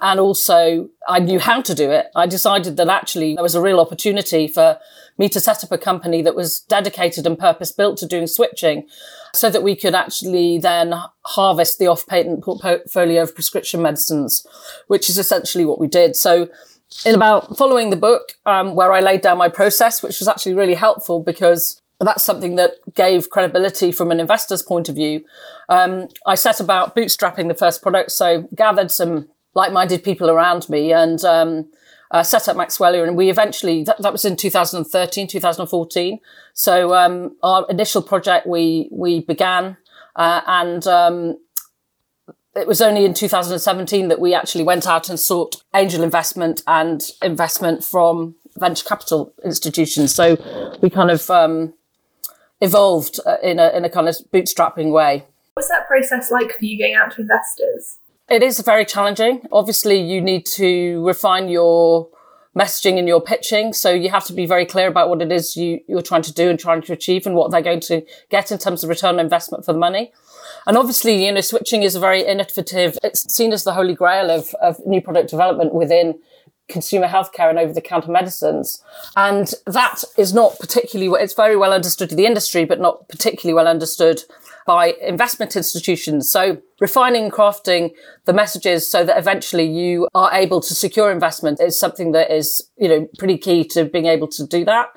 And 0.04 0.20
also 0.20 0.90
I 1.08 1.18
knew 1.18 1.38
how 1.40 1.62
to 1.62 1.74
do 1.74 1.90
it. 1.90 2.08
I 2.14 2.26
decided 2.26 2.76
that 2.76 2.88
actually 2.88 3.34
there 3.34 3.42
was 3.42 3.54
a 3.54 3.62
real 3.62 3.80
opportunity 3.80 4.46
for 4.46 4.78
me 5.16 5.30
to 5.30 5.40
set 5.40 5.64
up 5.64 5.72
a 5.72 5.78
company 5.78 6.20
that 6.20 6.36
was 6.36 6.60
dedicated 6.60 7.26
and 7.26 7.38
purpose 7.38 7.72
built 7.72 7.96
to 7.98 8.06
doing 8.06 8.26
switching 8.26 8.86
so 9.32 9.48
that 9.48 9.62
we 9.62 9.74
could 9.74 9.94
actually 9.94 10.58
then 10.58 10.92
harvest 11.24 11.78
the 11.78 11.86
off 11.86 12.06
patent 12.06 12.44
portfolio 12.44 13.22
of 13.22 13.34
prescription 13.34 13.80
medicines, 13.80 14.46
which 14.88 15.08
is 15.08 15.16
essentially 15.16 15.64
what 15.64 15.80
we 15.80 15.86
did. 15.86 16.16
So 16.16 16.50
in 17.06 17.14
about 17.14 17.56
following 17.56 17.88
the 17.88 17.96
book, 17.96 18.32
um, 18.44 18.74
where 18.74 18.92
I 18.92 19.00
laid 19.00 19.22
down 19.22 19.38
my 19.38 19.48
process, 19.48 20.02
which 20.02 20.18
was 20.20 20.28
actually 20.28 20.54
really 20.54 20.74
helpful 20.74 21.22
because 21.22 21.80
that's 21.98 22.24
something 22.24 22.56
that 22.56 22.72
gave 22.94 23.30
credibility 23.30 23.90
from 23.90 24.10
an 24.10 24.20
investor's 24.20 24.62
point 24.62 24.90
of 24.90 24.96
view. 24.96 25.24
Um, 25.70 26.08
I 26.26 26.34
set 26.34 26.60
about 26.60 26.94
bootstrapping 26.94 27.48
the 27.48 27.54
first 27.54 27.80
product, 27.80 28.10
so 28.10 28.48
gathered 28.54 28.90
some 28.90 29.28
like-minded 29.54 30.02
people 30.02 30.30
around 30.30 30.68
me 30.68 30.92
and 30.92 31.24
um, 31.24 31.70
uh, 32.10 32.22
set 32.22 32.48
up 32.48 32.56
Maxwellia. 32.56 33.06
And 33.06 33.16
we 33.16 33.30
eventually, 33.30 33.84
that, 33.84 34.00
that, 34.02 34.12
was 34.12 34.24
in 34.24 34.36
2013, 34.36 35.26
2014. 35.26 36.20
So 36.52 36.94
um, 36.94 37.36
our 37.42 37.66
initial 37.68 38.02
project, 38.02 38.46
we, 38.46 38.88
we 38.92 39.20
began 39.20 39.76
uh, 40.16 40.40
and 40.46 40.86
um, 40.86 41.38
it 42.54 42.66
was 42.66 42.80
only 42.80 43.04
in 43.04 43.14
2017 43.14 44.08
that 44.08 44.20
we 44.20 44.34
actually 44.34 44.64
went 44.64 44.86
out 44.86 45.08
and 45.08 45.18
sought 45.18 45.62
angel 45.74 46.02
investment 46.02 46.62
and 46.66 47.10
investment 47.22 47.82
from 47.82 48.36
venture 48.56 48.84
capital 48.84 49.32
institutions. 49.44 50.14
So 50.14 50.36
we 50.80 50.90
kind 50.90 51.10
of 51.10 51.28
um, 51.30 51.74
evolved 52.60 53.18
uh, 53.26 53.36
in 53.42 53.58
a, 53.58 53.70
in 53.70 53.84
a 53.84 53.90
kind 53.90 54.08
of 54.08 54.16
bootstrapping 54.32 54.92
way. 54.92 55.24
What's 55.54 55.68
that 55.68 55.86
process 55.86 56.30
like 56.30 56.52
for 56.52 56.64
you 56.64 56.78
going 56.78 56.94
out 56.94 57.12
to 57.12 57.22
investors? 57.22 57.98
It 58.28 58.42
is 58.42 58.58
very 58.60 58.86
challenging. 58.86 59.42
Obviously, 59.52 60.00
you 60.00 60.20
need 60.20 60.46
to 60.46 61.04
refine 61.06 61.48
your 61.48 62.08
messaging 62.56 62.98
and 62.98 63.06
your 63.06 63.20
pitching. 63.20 63.72
So 63.72 63.92
you 63.92 64.10
have 64.10 64.24
to 64.24 64.32
be 64.32 64.46
very 64.46 64.64
clear 64.64 64.86
about 64.86 65.08
what 65.08 65.20
it 65.20 65.30
is 65.30 65.56
you, 65.56 65.80
you're 65.88 66.02
trying 66.02 66.22
to 66.22 66.32
do 66.32 66.48
and 66.48 66.58
trying 66.58 66.82
to 66.82 66.92
achieve 66.92 67.26
and 67.26 67.34
what 67.34 67.50
they're 67.50 67.60
going 67.60 67.80
to 67.80 68.02
get 68.30 68.50
in 68.50 68.58
terms 68.58 68.82
of 68.82 68.88
return 68.88 69.16
on 69.16 69.20
investment 69.20 69.64
for 69.64 69.72
the 69.72 69.78
money. 69.78 70.12
And 70.66 70.78
obviously, 70.78 71.26
you 71.26 71.32
know, 71.32 71.40
switching 71.40 71.82
is 71.82 71.94
a 71.94 72.00
very 72.00 72.22
innovative, 72.22 72.96
it's 73.02 73.30
seen 73.34 73.52
as 73.52 73.64
the 73.64 73.74
holy 73.74 73.94
grail 73.94 74.30
of, 74.30 74.54
of 74.62 74.78
new 74.86 75.02
product 75.02 75.30
development 75.30 75.74
within 75.74 76.18
consumer 76.68 77.06
healthcare 77.06 77.50
and 77.50 77.58
over 77.58 77.72
the 77.72 77.80
counter 77.80 78.10
medicines. 78.10 78.82
And 79.16 79.52
that 79.66 80.02
is 80.16 80.32
not 80.32 80.58
particularly, 80.58 81.22
it's 81.22 81.34
very 81.34 81.56
well 81.56 81.72
understood 81.72 82.10
in 82.10 82.16
the 82.16 82.24
industry, 82.24 82.64
but 82.64 82.80
not 82.80 83.08
particularly 83.08 83.54
well 83.54 83.68
understood 83.68 84.22
by 84.66 84.94
investment 85.02 85.56
institutions. 85.56 86.30
So 86.30 86.58
refining 86.80 87.24
and 87.24 87.32
crafting 87.32 87.92
the 88.24 88.32
messages 88.32 88.90
so 88.90 89.04
that 89.04 89.18
eventually 89.18 89.64
you 89.64 90.08
are 90.14 90.32
able 90.32 90.60
to 90.60 90.74
secure 90.74 91.10
investment 91.10 91.60
is 91.60 91.78
something 91.78 92.12
that 92.12 92.30
is, 92.30 92.68
you 92.76 92.88
know, 92.88 93.08
pretty 93.18 93.38
key 93.38 93.64
to 93.68 93.84
being 93.84 94.06
able 94.06 94.28
to 94.28 94.46
do 94.46 94.64
that. 94.64 94.88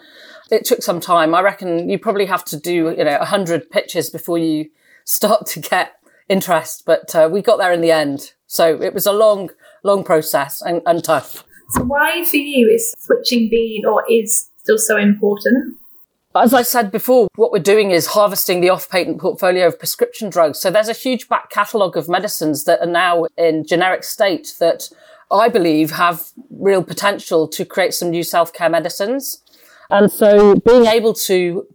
It 0.49 0.65
took 0.65 0.81
some 0.81 0.99
time. 0.99 1.35
I 1.35 1.41
reckon 1.41 1.89
you 1.89 1.99
probably 1.99 2.25
have 2.25 2.45
to 2.45 2.57
do, 2.57 2.95
you 2.97 3.03
know, 3.03 3.17
a 3.19 3.25
hundred 3.25 3.69
pitches 3.69 4.09
before 4.09 4.37
you 4.37 4.69
start 5.03 5.45
to 5.47 5.59
get 5.59 5.93
interest, 6.29 6.83
but 6.85 7.13
uh, 7.15 7.29
we 7.31 7.41
got 7.41 7.57
there 7.57 7.73
in 7.73 7.81
the 7.81 7.91
end. 7.91 8.33
So 8.47 8.81
it 8.81 8.93
was 8.93 9.05
a 9.05 9.11
long, 9.11 9.49
long 9.83 10.03
process 10.03 10.61
and, 10.61 10.81
and 10.85 11.03
tough. 11.03 11.43
So, 11.71 11.83
why 11.83 12.23
for 12.23 12.37
you 12.37 12.67
is 12.69 12.93
switching 12.97 13.49
been 13.49 13.85
or 13.85 14.03
is 14.09 14.49
still 14.57 14.77
so 14.77 14.97
important? 14.97 15.77
As 16.43 16.53
I 16.53 16.61
said 16.61 16.91
before, 16.91 17.27
what 17.35 17.51
we're 17.51 17.59
doing 17.59 17.91
is 17.91 18.07
harvesting 18.07 18.61
the 18.61 18.69
off 18.69 18.89
patent 18.89 19.19
portfolio 19.19 19.67
of 19.67 19.79
prescription 19.79 20.29
drugs. 20.29 20.59
So 20.59 20.69
there's 20.69 20.89
a 20.89 20.93
huge 20.93 21.27
back 21.27 21.49
catalogue 21.49 21.97
of 21.97 22.07
medicines 22.07 22.65
that 22.65 22.79
are 22.79 22.85
now 22.85 23.25
in 23.37 23.65
generic 23.65 24.03
state 24.03 24.53
that 24.59 24.89
I 25.31 25.49
believe 25.49 25.91
have 25.91 26.31
real 26.49 26.83
potential 26.83 27.47
to 27.47 27.65
create 27.65 27.93
some 27.93 28.11
new 28.11 28.23
self 28.23 28.53
care 28.53 28.69
medicines. 28.69 29.41
And 29.89 30.11
so 30.11 30.55
being 30.55 30.85
able 30.85 31.13
to 31.13 31.65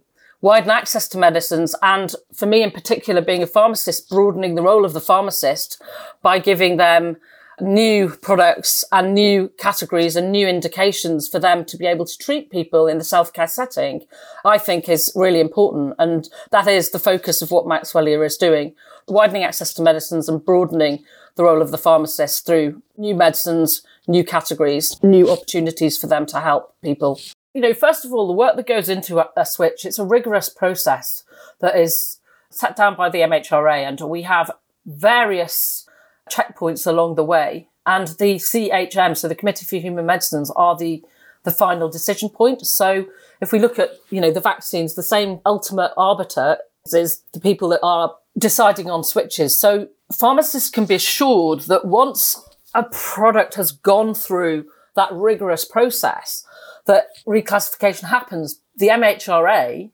widen 0.41 0.69
access 0.69 1.07
to 1.09 1.17
medicines 1.17 1.75
and 1.81 2.13
for 2.33 2.45
me 2.45 2.63
in 2.63 2.71
particular, 2.71 3.21
being 3.21 3.43
a 3.43 3.47
pharmacist, 3.47 4.09
broadening 4.09 4.55
the 4.55 4.61
role 4.61 4.85
of 4.85 4.93
the 4.93 5.01
pharmacist 5.01 5.81
by 6.21 6.39
giving 6.39 6.77
them 6.77 7.17
new 7.61 8.09
products 8.09 8.83
and 8.91 9.13
new 9.13 9.49
categories 9.57 10.15
and 10.15 10.31
new 10.31 10.47
indications 10.47 11.27
for 11.27 11.39
them 11.39 11.65
to 11.65 11.77
be 11.77 11.85
able 11.85 12.05
to 12.05 12.17
treat 12.17 12.49
people 12.49 12.87
in 12.87 12.97
the 12.97 13.03
self-care 13.03 13.47
setting, 13.47 14.05
I 14.43 14.57
think 14.57 14.89
is 14.89 15.11
really 15.15 15.39
important. 15.39 15.95
And 15.99 16.27
that 16.51 16.67
is 16.67 16.89
the 16.89 16.99
focus 16.99 17.41
of 17.41 17.51
what 17.51 17.65
Maxwellia 17.65 18.25
is 18.25 18.37
doing, 18.37 18.75
widening 19.07 19.43
access 19.43 19.73
to 19.75 19.81
medicines 19.81 20.27
and 20.27 20.43
broadening 20.43 21.03
the 21.35 21.43
role 21.43 21.61
of 21.61 21.71
the 21.71 21.77
pharmacist 21.77 22.45
through 22.45 22.81
new 22.97 23.15
medicines, 23.15 23.81
new 24.07 24.23
categories, 24.23 25.01
new 25.03 25.31
opportunities 25.31 25.97
for 25.97 26.07
them 26.07 26.25
to 26.27 26.39
help 26.39 26.75
people. 26.81 27.19
You 27.53 27.61
know, 27.61 27.73
first 27.73 28.05
of 28.05 28.13
all, 28.13 28.27
the 28.27 28.33
work 28.33 28.55
that 28.55 28.67
goes 28.67 28.89
into 28.89 29.23
a, 29.35 29.45
switch, 29.45 29.85
it's 29.85 29.99
a 29.99 30.05
rigorous 30.05 30.49
process 30.49 31.23
that 31.59 31.75
is 31.75 32.19
set 32.49 32.75
down 32.75 32.95
by 32.95 33.09
the 33.09 33.19
MHRA 33.19 33.87
and 33.87 33.99
we 34.01 34.23
have 34.23 34.51
various 34.85 35.82
checkpoints 36.29 36.87
along 36.87 37.15
the 37.15 37.23
way. 37.23 37.67
And 37.85 38.07
the 38.07 38.35
CHM, 38.35 39.17
so 39.17 39.27
the 39.27 39.35
Committee 39.35 39.65
for 39.65 39.75
Human 39.75 40.05
Medicines, 40.05 40.51
are 40.55 40.77
the, 40.77 41.03
the 41.43 41.51
final 41.51 41.89
decision 41.89 42.29
point. 42.29 42.65
So 42.65 43.07
if 43.41 43.51
we 43.51 43.59
look 43.59 43.77
at, 43.77 43.91
you 44.09 44.21
know, 44.21 44.31
the 44.31 44.39
vaccines, 44.39 44.95
the 44.95 45.03
same 45.03 45.39
ultimate 45.45 45.91
arbiter 45.97 46.57
is 46.93 47.23
the 47.33 47.39
people 47.39 47.69
that 47.69 47.81
are 47.83 48.15
deciding 48.37 48.89
on 48.89 49.03
switches. 49.03 49.59
So 49.59 49.89
pharmacists 50.13 50.69
can 50.69 50.85
be 50.85 50.95
assured 50.95 51.61
that 51.61 51.85
once 51.85 52.41
a 52.73 52.83
product 52.83 53.55
has 53.55 53.71
gone 53.71 54.13
through 54.13 54.65
that 54.95 55.11
rigorous 55.11 55.65
process, 55.65 56.45
that 56.85 57.07
reclassification 57.27 58.09
happens, 58.09 58.59
the 58.75 58.87
MHRA 58.87 59.89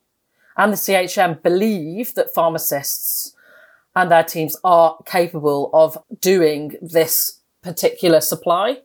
and 0.57 0.73
the 0.73 0.77
CHM 0.77 1.41
believe 1.41 2.15
that 2.15 2.33
pharmacists 2.33 3.33
and 3.99 4.09
their 4.09 4.23
teams 4.23 4.55
are 4.63 4.97
capable 5.05 5.69
of 5.73 5.97
doing 6.21 6.75
this 6.81 7.41
particular 7.61 8.21
supply. 8.21 8.77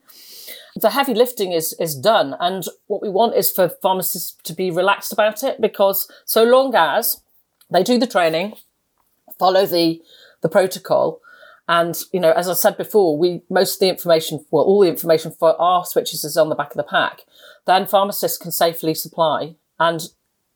The 0.75 0.90
heavy 0.90 1.14
lifting 1.14 1.52
is, 1.52 1.73
is 1.78 1.94
done. 1.94 2.35
And 2.40 2.64
what 2.88 3.00
we 3.00 3.09
want 3.09 3.37
is 3.37 3.49
for 3.49 3.68
pharmacists 3.80 4.37
to 4.42 4.52
be 4.52 4.73
relaxed 4.73 5.12
about 5.12 5.44
it 5.44 5.61
because 5.61 6.11
so 6.25 6.42
long 6.42 6.75
as 6.75 7.23
they 7.71 7.85
do 7.85 7.97
the 7.97 8.09
training, 8.09 8.54
follow 9.38 9.66
the, 9.66 10.02
the 10.40 10.49
protocol, 10.49 11.21
and, 11.68 11.97
you 12.12 12.18
know, 12.18 12.33
as 12.33 12.49
I 12.49 12.54
said 12.54 12.76
before, 12.76 13.16
we, 13.16 13.42
most 13.49 13.75
of 13.75 13.80
the 13.80 13.88
information, 13.88 14.44
well, 14.50 14.64
all 14.64 14.80
the 14.80 14.88
information 14.88 15.30
for 15.30 15.59
our 15.62 15.85
switches 15.85 16.25
is 16.25 16.37
on 16.37 16.49
the 16.49 16.56
back 16.56 16.73
of 16.73 16.76
the 16.76 16.83
pack. 16.83 17.21
Then 17.66 17.87
pharmacists 17.87 18.37
can 18.37 18.50
safely 18.50 18.94
supply 18.94 19.54
and 19.78 20.09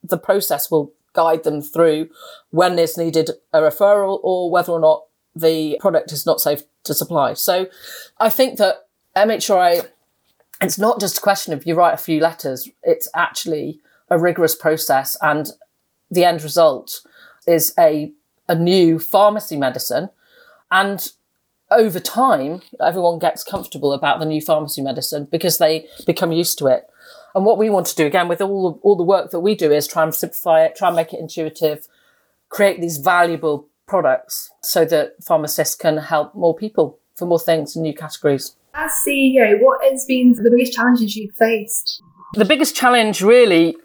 the 0.02 0.18
process 0.18 0.68
will 0.68 0.92
guide 1.18 1.42
them 1.42 1.60
through 1.60 2.08
when 2.50 2.78
is 2.78 2.96
needed 2.96 3.30
a 3.52 3.60
referral 3.60 4.20
or 4.22 4.52
whether 4.52 4.70
or 4.70 4.78
not 4.78 5.02
the 5.34 5.76
product 5.80 6.12
is 6.12 6.24
not 6.24 6.40
safe 6.40 6.62
to 6.84 6.94
supply. 6.94 7.34
So 7.34 7.66
I 8.18 8.30
think 8.30 8.58
that 8.58 8.86
MHRA, 9.16 9.88
it's 10.60 10.78
not 10.78 11.00
just 11.00 11.18
a 11.18 11.20
question 11.20 11.52
of 11.52 11.66
you 11.66 11.74
write 11.74 11.94
a 11.94 12.04
few 12.08 12.20
letters, 12.20 12.68
it's 12.84 13.08
actually 13.16 13.80
a 14.08 14.16
rigorous 14.16 14.54
process 14.54 15.16
and 15.20 15.50
the 16.08 16.24
end 16.24 16.44
result 16.44 17.00
is 17.48 17.74
a, 17.76 18.12
a 18.48 18.54
new 18.54 19.00
pharmacy 19.00 19.56
medicine. 19.56 20.10
And 20.70 21.10
over 21.70 21.98
time, 21.98 22.62
everyone 22.80 23.18
gets 23.18 23.42
comfortable 23.42 23.92
about 23.92 24.20
the 24.20 24.26
new 24.32 24.40
pharmacy 24.40 24.82
medicine 24.82 25.26
because 25.32 25.58
they 25.58 25.88
become 26.06 26.30
used 26.30 26.58
to 26.58 26.68
it. 26.68 26.88
And 27.38 27.46
what 27.46 27.56
we 27.56 27.70
want 27.70 27.86
to 27.86 27.94
do 27.94 28.04
again 28.04 28.26
with 28.26 28.40
all 28.40 28.80
all 28.82 28.96
the 28.96 29.04
work 29.04 29.30
that 29.30 29.38
we 29.38 29.54
do 29.54 29.70
is 29.70 29.86
try 29.86 30.02
and 30.02 30.12
simplify 30.12 30.64
it, 30.64 30.74
try 30.74 30.88
and 30.88 30.96
make 30.96 31.12
it 31.12 31.20
intuitive, 31.20 31.86
create 32.48 32.80
these 32.80 32.96
valuable 32.96 33.68
products 33.86 34.50
so 34.60 34.84
that 34.86 35.22
pharmacists 35.22 35.76
can 35.76 35.98
help 35.98 36.34
more 36.34 36.52
people 36.52 36.98
for 37.14 37.26
more 37.26 37.38
things 37.38 37.76
and 37.76 37.84
new 37.84 37.94
categories. 37.94 38.56
As 38.74 38.90
CEO, 39.06 39.56
what 39.60 39.78
has 39.88 40.04
been 40.04 40.32
the 40.32 40.50
biggest 40.50 40.72
challenges 40.72 41.14
you've 41.14 41.36
faced? 41.36 42.02
The 42.34 42.44
biggest 42.44 42.74
challenge 42.74 43.22
really 43.22 43.76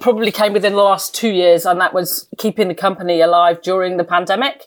probably 0.00 0.30
came 0.30 0.52
within 0.52 0.74
the 0.74 0.82
last 0.82 1.12
two 1.12 1.30
years 1.30 1.66
and 1.66 1.80
that 1.80 1.92
was 1.92 2.28
keeping 2.38 2.68
the 2.68 2.74
company 2.74 3.20
alive 3.20 3.60
during 3.60 3.96
the 3.96 4.04
pandemic 4.04 4.66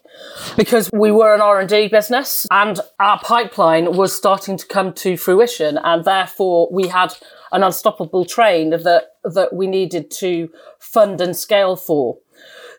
because 0.56 0.92
we 0.94 1.12
were 1.12 1.34
an 1.34 1.42
r&d 1.42 1.88
business 1.88 2.46
and 2.52 2.80
our 3.00 3.20
pipeline 3.20 3.98
was 3.98 4.16
starting 4.16 4.58
to 4.58 4.68
come 4.68 4.94
to 4.94 5.18
fruition 5.18 5.80
and 5.84 6.06
therefore 6.06 6.70
we 6.72 6.88
had 6.88 7.12
an 7.54 7.64
unstoppable 7.64 8.26
train 8.26 8.72
that, 8.72 9.14
that 9.24 9.54
we 9.54 9.68
needed 9.68 10.12
to 10.12 10.50
fund 10.80 11.22
and 11.22 11.36
scale 11.36 11.76
for. 11.76 12.18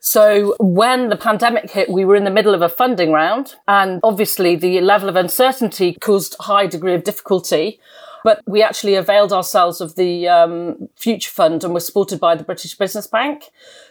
So 0.00 0.54
when 0.60 1.08
the 1.08 1.16
pandemic 1.16 1.70
hit, 1.70 1.88
we 1.88 2.04
were 2.04 2.16
in 2.16 2.24
the 2.24 2.30
middle 2.30 2.52
of 2.52 2.60
a 2.60 2.68
funding 2.68 3.10
round 3.10 3.54
and 3.66 4.00
obviously 4.02 4.54
the 4.54 4.82
level 4.82 5.08
of 5.08 5.16
uncertainty 5.16 5.96
caused 5.98 6.36
high 6.40 6.66
degree 6.66 6.92
of 6.92 7.04
difficulty. 7.04 7.80
But 8.24 8.40
we 8.46 8.62
actually 8.62 8.96
availed 8.96 9.32
ourselves 9.32 9.80
of 9.80 9.94
the 9.94 10.26
um, 10.28 10.88
Future 10.96 11.30
Fund 11.30 11.62
and 11.62 11.72
were 11.72 11.80
supported 11.88 12.18
by 12.18 12.34
the 12.34 12.42
British 12.42 12.74
Business 12.76 13.06
Bank. 13.06 13.44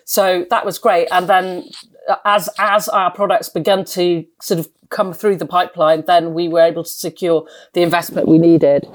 So 0.04 0.46
that 0.50 0.66
was 0.66 0.78
great. 0.80 1.08
And 1.12 1.30
then 1.30 1.70
as 2.26 2.50
as 2.60 2.90
our 2.90 3.12
products 3.12 3.50
began 3.50 3.86
to 3.86 4.26
sort 4.42 4.60
of 4.60 4.68
come 4.90 5.14
through 5.14 5.38
the 5.38 5.46
pipeline, 5.46 6.04
then 6.06 6.34
we 6.34 6.48
were 6.48 6.60
able 6.60 6.84
to 6.84 6.90
secure 6.90 7.48
the 7.74 7.82
investment 7.82 8.28
we 8.28 8.38
needed, 8.38 8.86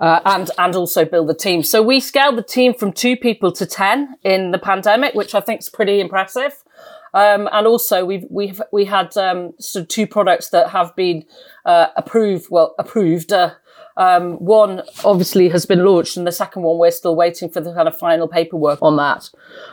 uh, 0.00 0.20
and 0.24 0.50
and 0.58 0.74
also 0.74 1.04
build 1.04 1.28
the 1.28 1.34
team. 1.34 1.62
So 1.62 1.82
we 1.82 2.00
scaled 2.00 2.36
the 2.36 2.42
team 2.42 2.74
from 2.74 2.92
two 2.92 3.16
people 3.16 3.52
to 3.52 3.66
ten 3.66 4.16
in 4.22 4.52
the 4.52 4.58
pandemic, 4.58 5.14
which 5.14 5.34
I 5.34 5.40
think 5.40 5.60
is 5.60 5.68
pretty 5.68 6.00
impressive. 6.00 6.62
Um, 7.12 7.48
and 7.52 7.66
also 7.66 8.04
we've 8.04 8.26
we've 8.30 8.60
we 8.72 8.86
had 8.86 9.16
um, 9.16 9.54
sort 9.58 9.82
of 9.82 9.88
two 9.88 10.06
products 10.06 10.50
that 10.50 10.70
have 10.70 10.94
been 10.96 11.24
uh, 11.64 11.88
approved. 11.96 12.46
Well, 12.50 12.74
approved. 12.78 13.32
Uh, 13.32 13.54
um, 13.96 14.34
one 14.34 14.82
obviously 15.04 15.48
has 15.50 15.66
been 15.66 15.84
launched, 15.84 16.16
and 16.16 16.26
the 16.26 16.32
second 16.32 16.62
one 16.62 16.78
we're 16.78 16.90
still 16.90 17.14
waiting 17.14 17.48
for 17.48 17.60
the 17.60 17.72
kind 17.72 17.88
of 17.88 17.96
final 17.96 18.28
paperwork 18.28 18.80
on 18.82 18.96
that. 18.96 19.30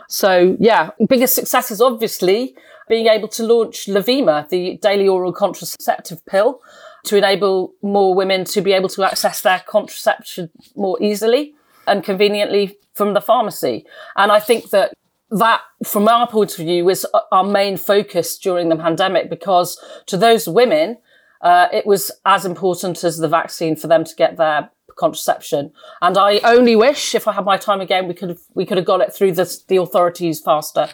So 0.08 0.56
yeah, 0.60 0.92
biggest 1.10 1.36
success 1.36 1.72
is 1.72 1.82
obviously 1.82 2.56
being 2.88 3.08
able 3.08 3.28
to 3.30 3.44
launch 3.44 3.86
Lovima, 3.86 4.48
the 4.50 4.78
daily 4.78 5.08
oral 5.08 5.32
contraceptive 5.32 6.26
pill, 6.26 6.62
to 7.06 7.18
enable 7.18 7.74
more 7.82 8.14
women 8.14 8.46
to 8.46 8.62
be 8.62 8.74
able 8.74 8.90
to 8.90 9.04
access 9.04 9.42
their 9.42 9.64
contraception 9.66 10.50
more 10.76 11.02
easily 11.02 11.56
and 11.88 12.04
conveniently 12.04 12.78
from 12.94 13.14
the 13.14 13.22
pharmacy. 13.22 13.86
And 14.16 14.32
I 14.32 14.40
think 14.40 14.70
that 14.70 14.94
that, 15.32 15.62
from 15.86 16.08
our 16.10 16.28
point 16.28 16.52
of 16.60 16.66
view, 16.66 16.84
was 16.86 17.06
our 17.32 17.46
main 17.46 17.78
focus 17.78 18.38
during 18.38 18.70
the 18.70 18.76
pandemic 18.76 19.30
because 19.30 19.82
to 20.08 20.18
those 20.18 20.48
women, 20.48 20.98
uh, 21.42 21.68
it 21.74 21.86
was 21.86 22.12
as 22.26 22.46
important 22.46 23.04
as 23.04 23.18
the 23.18 23.28
vaccine 23.28 23.76
for 23.76 23.88
them 23.88 24.04
to 24.04 24.16
get 24.16 24.38
their 24.38 24.70
contraception. 24.98 25.72
And 26.02 26.18
I 26.18 26.40
only 26.44 26.76
wish, 26.76 27.16
if 27.16 27.28
I 27.28 27.34
had 27.34 27.46
my 27.46 27.58
time 27.58 27.82
again, 27.82 28.08
we 28.08 28.14
could 28.14 28.30
have 28.30 28.42
we 28.54 28.66
could 28.66 28.78
have 28.78 28.86
got 28.86 29.02
it 29.02 29.14
through 29.14 29.34
the, 29.34 29.58
the 29.68 29.78
authorities 29.78 30.40
faster. 30.40 30.90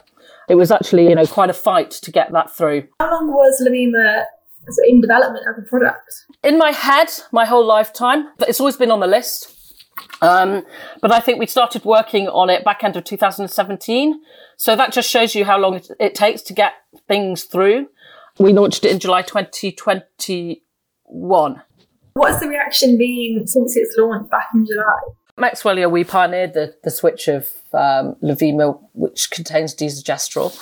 It 0.50 0.56
was 0.56 0.72
actually, 0.72 1.10
you 1.10 1.16
know, 1.16 1.26
quite 1.26 1.50
a 1.50 1.54
fight 1.54 1.92
to 1.92 2.12
get 2.12 2.32
that 2.32 2.56
through. 2.56 2.88
How 3.00 3.12
long 3.12 3.28
was 3.28 3.62
Lovima 3.62 4.24
in 4.88 5.02
development 5.02 5.46
as 5.50 5.64
a 5.64 5.68
product? 5.68 6.26
In 6.44 6.58
my 6.58 6.72
head, 6.72 7.10
my 7.32 7.46
whole 7.46 7.66
lifetime. 7.66 8.30
It's 8.40 8.60
always 8.60 8.78
been 8.78 8.92
on 8.92 9.02
the 9.02 9.08
list. 9.08 9.54
Um, 10.22 10.64
but 11.02 11.12
I 11.12 11.20
think 11.20 11.40
we 11.40 11.48
started 11.48 11.84
working 11.84 12.28
on 12.28 12.50
it 12.50 12.64
back 12.64 12.84
end 12.84 12.96
of 12.96 13.04
2017. 13.04 14.22
So 14.56 14.76
that 14.76 14.92
just 14.92 15.10
shows 15.10 15.36
you 15.36 15.46
how 15.46 15.58
long 15.60 15.76
it, 15.76 15.90
it 16.00 16.16
takes 16.16 16.42
to 16.44 16.54
get 16.54 16.74
things 17.08 17.44
through. 17.44 17.88
We 18.40 18.54
launched 18.54 18.86
it 18.86 18.92
in 18.92 19.00
July 19.00 19.24
2021. 19.24 21.64
What's 22.14 22.40
the 22.40 22.48
reaction 22.48 22.98
been 22.98 23.46
since 23.48 23.76
its 23.76 23.96
launch 23.98 24.30
back 24.30 24.48
in 24.54 24.66
July? 24.66 25.00
Maxwellia, 25.38 25.90
we 25.90 26.04
pioneered 26.04 26.54
the, 26.54 26.76
the 26.84 26.90
switch 26.90 27.28
of 27.28 27.52
um, 27.74 28.16
Lovima, 28.24 28.80
which 28.94 29.30
contains 29.30 29.76
desogestrel. 29.76 30.58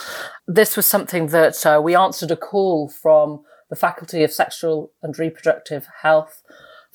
This 0.48 0.76
was 0.76 0.86
something 0.86 1.28
that 1.28 1.66
uh, 1.66 1.80
we 1.82 1.96
answered 1.96 2.32
a 2.32 2.36
call 2.36 2.90
from 2.90 3.44
the 3.70 3.76
Faculty 3.76 4.24
of 4.24 4.32
Sexual 4.32 4.92
and 5.02 5.18
Reproductive 5.18 5.88
Health, 6.02 6.44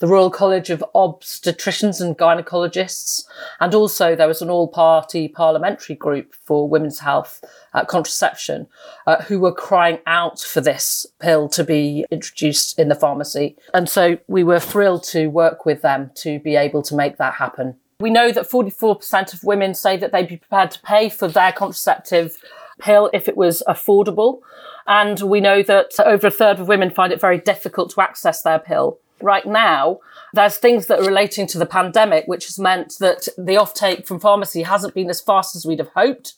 the 0.01 0.07
Royal 0.07 0.31
College 0.31 0.71
of 0.71 0.83
Obstetricians 0.95 2.01
and 2.01 2.17
Gynecologists. 2.17 3.23
And 3.59 3.75
also 3.75 4.15
there 4.15 4.27
was 4.27 4.41
an 4.41 4.49
all 4.49 4.67
party 4.67 5.27
parliamentary 5.27 5.95
group 5.95 6.33
for 6.43 6.67
women's 6.67 6.99
health 6.99 7.43
uh, 7.75 7.85
contraception 7.85 8.67
uh, 9.05 9.21
who 9.21 9.39
were 9.39 9.53
crying 9.53 9.99
out 10.07 10.39
for 10.39 10.59
this 10.59 11.05
pill 11.19 11.47
to 11.49 11.63
be 11.63 12.03
introduced 12.09 12.79
in 12.79 12.89
the 12.89 12.95
pharmacy. 12.95 13.55
And 13.75 13.87
so 13.87 14.17
we 14.27 14.43
were 14.43 14.59
thrilled 14.59 15.03
to 15.03 15.27
work 15.27 15.67
with 15.67 15.83
them 15.83 16.09
to 16.15 16.39
be 16.39 16.55
able 16.55 16.81
to 16.81 16.95
make 16.95 17.17
that 17.17 17.35
happen. 17.35 17.75
We 17.99 18.09
know 18.09 18.31
that 18.31 18.49
44% 18.49 19.35
of 19.35 19.43
women 19.43 19.75
say 19.75 19.97
that 19.97 20.11
they'd 20.11 20.27
be 20.27 20.37
prepared 20.37 20.71
to 20.71 20.81
pay 20.81 21.09
for 21.09 21.27
their 21.27 21.51
contraceptive 21.51 22.37
pill 22.79 23.11
if 23.13 23.29
it 23.29 23.37
was 23.37 23.61
affordable. 23.67 24.39
And 24.87 25.21
we 25.21 25.41
know 25.41 25.61
that 25.61 25.91
over 26.03 26.25
a 26.25 26.31
third 26.31 26.59
of 26.59 26.67
women 26.67 26.89
find 26.89 27.13
it 27.13 27.21
very 27.21 27.37
difficult 27.37 27.91
to 27.91 28.01
access 28.01 28.41
their 28.41 28.57
pill 28.57 28.97
right 29.23 29.45
now, 29.45 29.99
there's 30.33 30.57
things 30.57 30.87
that 30.87 30.99
are 30.99 31.05
relating 31.05 31.47
to 31.47 31.57
the 31.57 31.65
pandemic, 31.65 32.25
which 32.27 32.45
has 32.45 32.59
meant 32.59 32.95
that 32.99 33.27
the 33.37 33.55
offtake 33.55 34.05
from 34.05 34.19
pharmacy 34.19 34.63
hasn't 34.63 34.93
been 34.93 35.09
as 35.09 35.21
fast 35.21 35.55
as 35.55 35.65
we'd 35.65 35.79
have 35.79 35.91
hoped. 35.95 36.33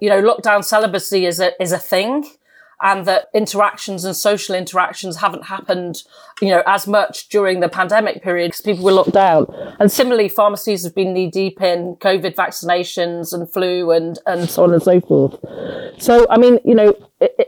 You 0.00 0.08
know, 0.08 0.22
lockdown 0.22 0.64
celibacy 0.64 1.26
is 1.26 1.40
a, 1.40 1.60
is 1.62 1.72
a 1.72 1.78
thing 1.78 2.24
and 2.82 3.06
that 3.06 3.28
interactions 3.34 4.04
and 4.04 4.16
social 4.16 4.54
interactions 4.54 5.16
haven't 5.16 5.44
happened, 5.44 6.02
you 6.40 6.48
know, 6.48 6.62
as 6.66 6.86
much 6.86 7.28
during 7.28 7.60
the 7.60 7.68
pandemic 7.68 8.22
period 8.22 8.48
because 8.48 8.62
people 8.62 8.84
were 8.84 8.92
locked 8.92 9.12
down. 9.12 9.46
And 9.78 9.92
similarly, 9.92 10.28
pharmacies 10.28 10.82
have 10.84 10.94
been 10.94 11.12
knee 11.12 11.30
deep 11.30 11.60
in 11.60 11.96
COVID 11.96 12.34
vaccinations 12.34 13.34
and 13.34 13.50
flu 13.50 13.90
and, 13.90 14.18
and 14.24 14.48
so 14.48 14.64
on 14.64 14.72
and 14.72 14.82
so 14.82 15.00
forth. 15.00 15.38
So, 15.98 16.26
I 16.30 16.38
mean, 16.38 16.58
you 16.64 16.74
know, 16.74 16.94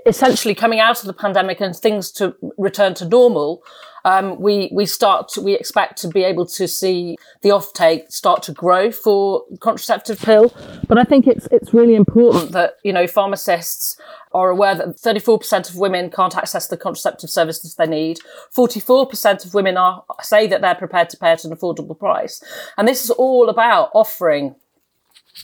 essentially 0.04 0.54
coming 0.54 0.80
out 0.80 1.00
of 1.00 1.06
the 1.06 1.14
pandemic 1.14 1.60
and 1.60 1.74
things 1.74 2.10
to 2.12 2.36
return 2.58 2.92
to 2.94 3.08
normal, 3.08 3.62
um, 4.04 4.40
we 4.40 4.70
we 4.72 4.86
start 4.86 5.28
to, 5.30 5.40
we 5.40 5.54
expect 5.54 6.00
to 6.02 6.08
be 6.08 6.24
able 6.24 6.46
to 6.46 6.66
see 6.66 7.16
the 7.42 7.50
offtake 7.50 8.10
start 8.10 8.42
to 8.44 8.52
grow 8.52 8.90
for 8.90 9.44
contraceptive 9.60 10.20
pill. 10.20 10.52
But 10.88 10.98
I 10.98 11.04
think 11.04 11.26
it's 11.26 11.46
it's 11.50 11.72
really 11.72 11.94
important 11.94 12.52
that 12.52 12.74
you 12.82 12.92
know 12.92 13.06
pharmacists 13.06 13.96
are 14.32 14.48
aware 14.50 14.74
that 14.74 14.96
34% 14.96 15.68
of 15.68 15.76
women 15.76 16.10
can't 16.10 16.36
access 16.36 16.66
the 16.66 16.76
contraceptive 16.76 17.28
services 17.28 17.74
they 17.74 17.86
need. 17.86 18.18
44% 18.56 19.44
of 19.44 19.52
women 19.52 19.76
are 19.76 20.04
say 20.22 20.46
that 20.46 20.62
they're 20.62 20.74
prepared 20.74 21.10
to 21.10 21.16
pay 21.18 21.32
at 21.32 21.44
an 21.44 21.54
affordable 21.54 21.98
price, 21.98 22.42
and 22.76 22.88
this 22.88 23.04
is 23.04 23.10
all 23.10 23.48
about 23.48 23.90
offering 23.94 24.56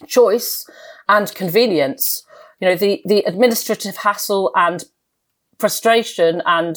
choice 0.07 0.69
and 1.09 1.33
convenience. 1.35 2.25
You 2.61 2.69
know 2.69 2.75
the 2.75 3.03
the 3.05 3.23
administrative 3.25 3.99
hassle 3.99 4.51
and 4.57 4.85
frustration 5.59 6.43
and 6.47 6.77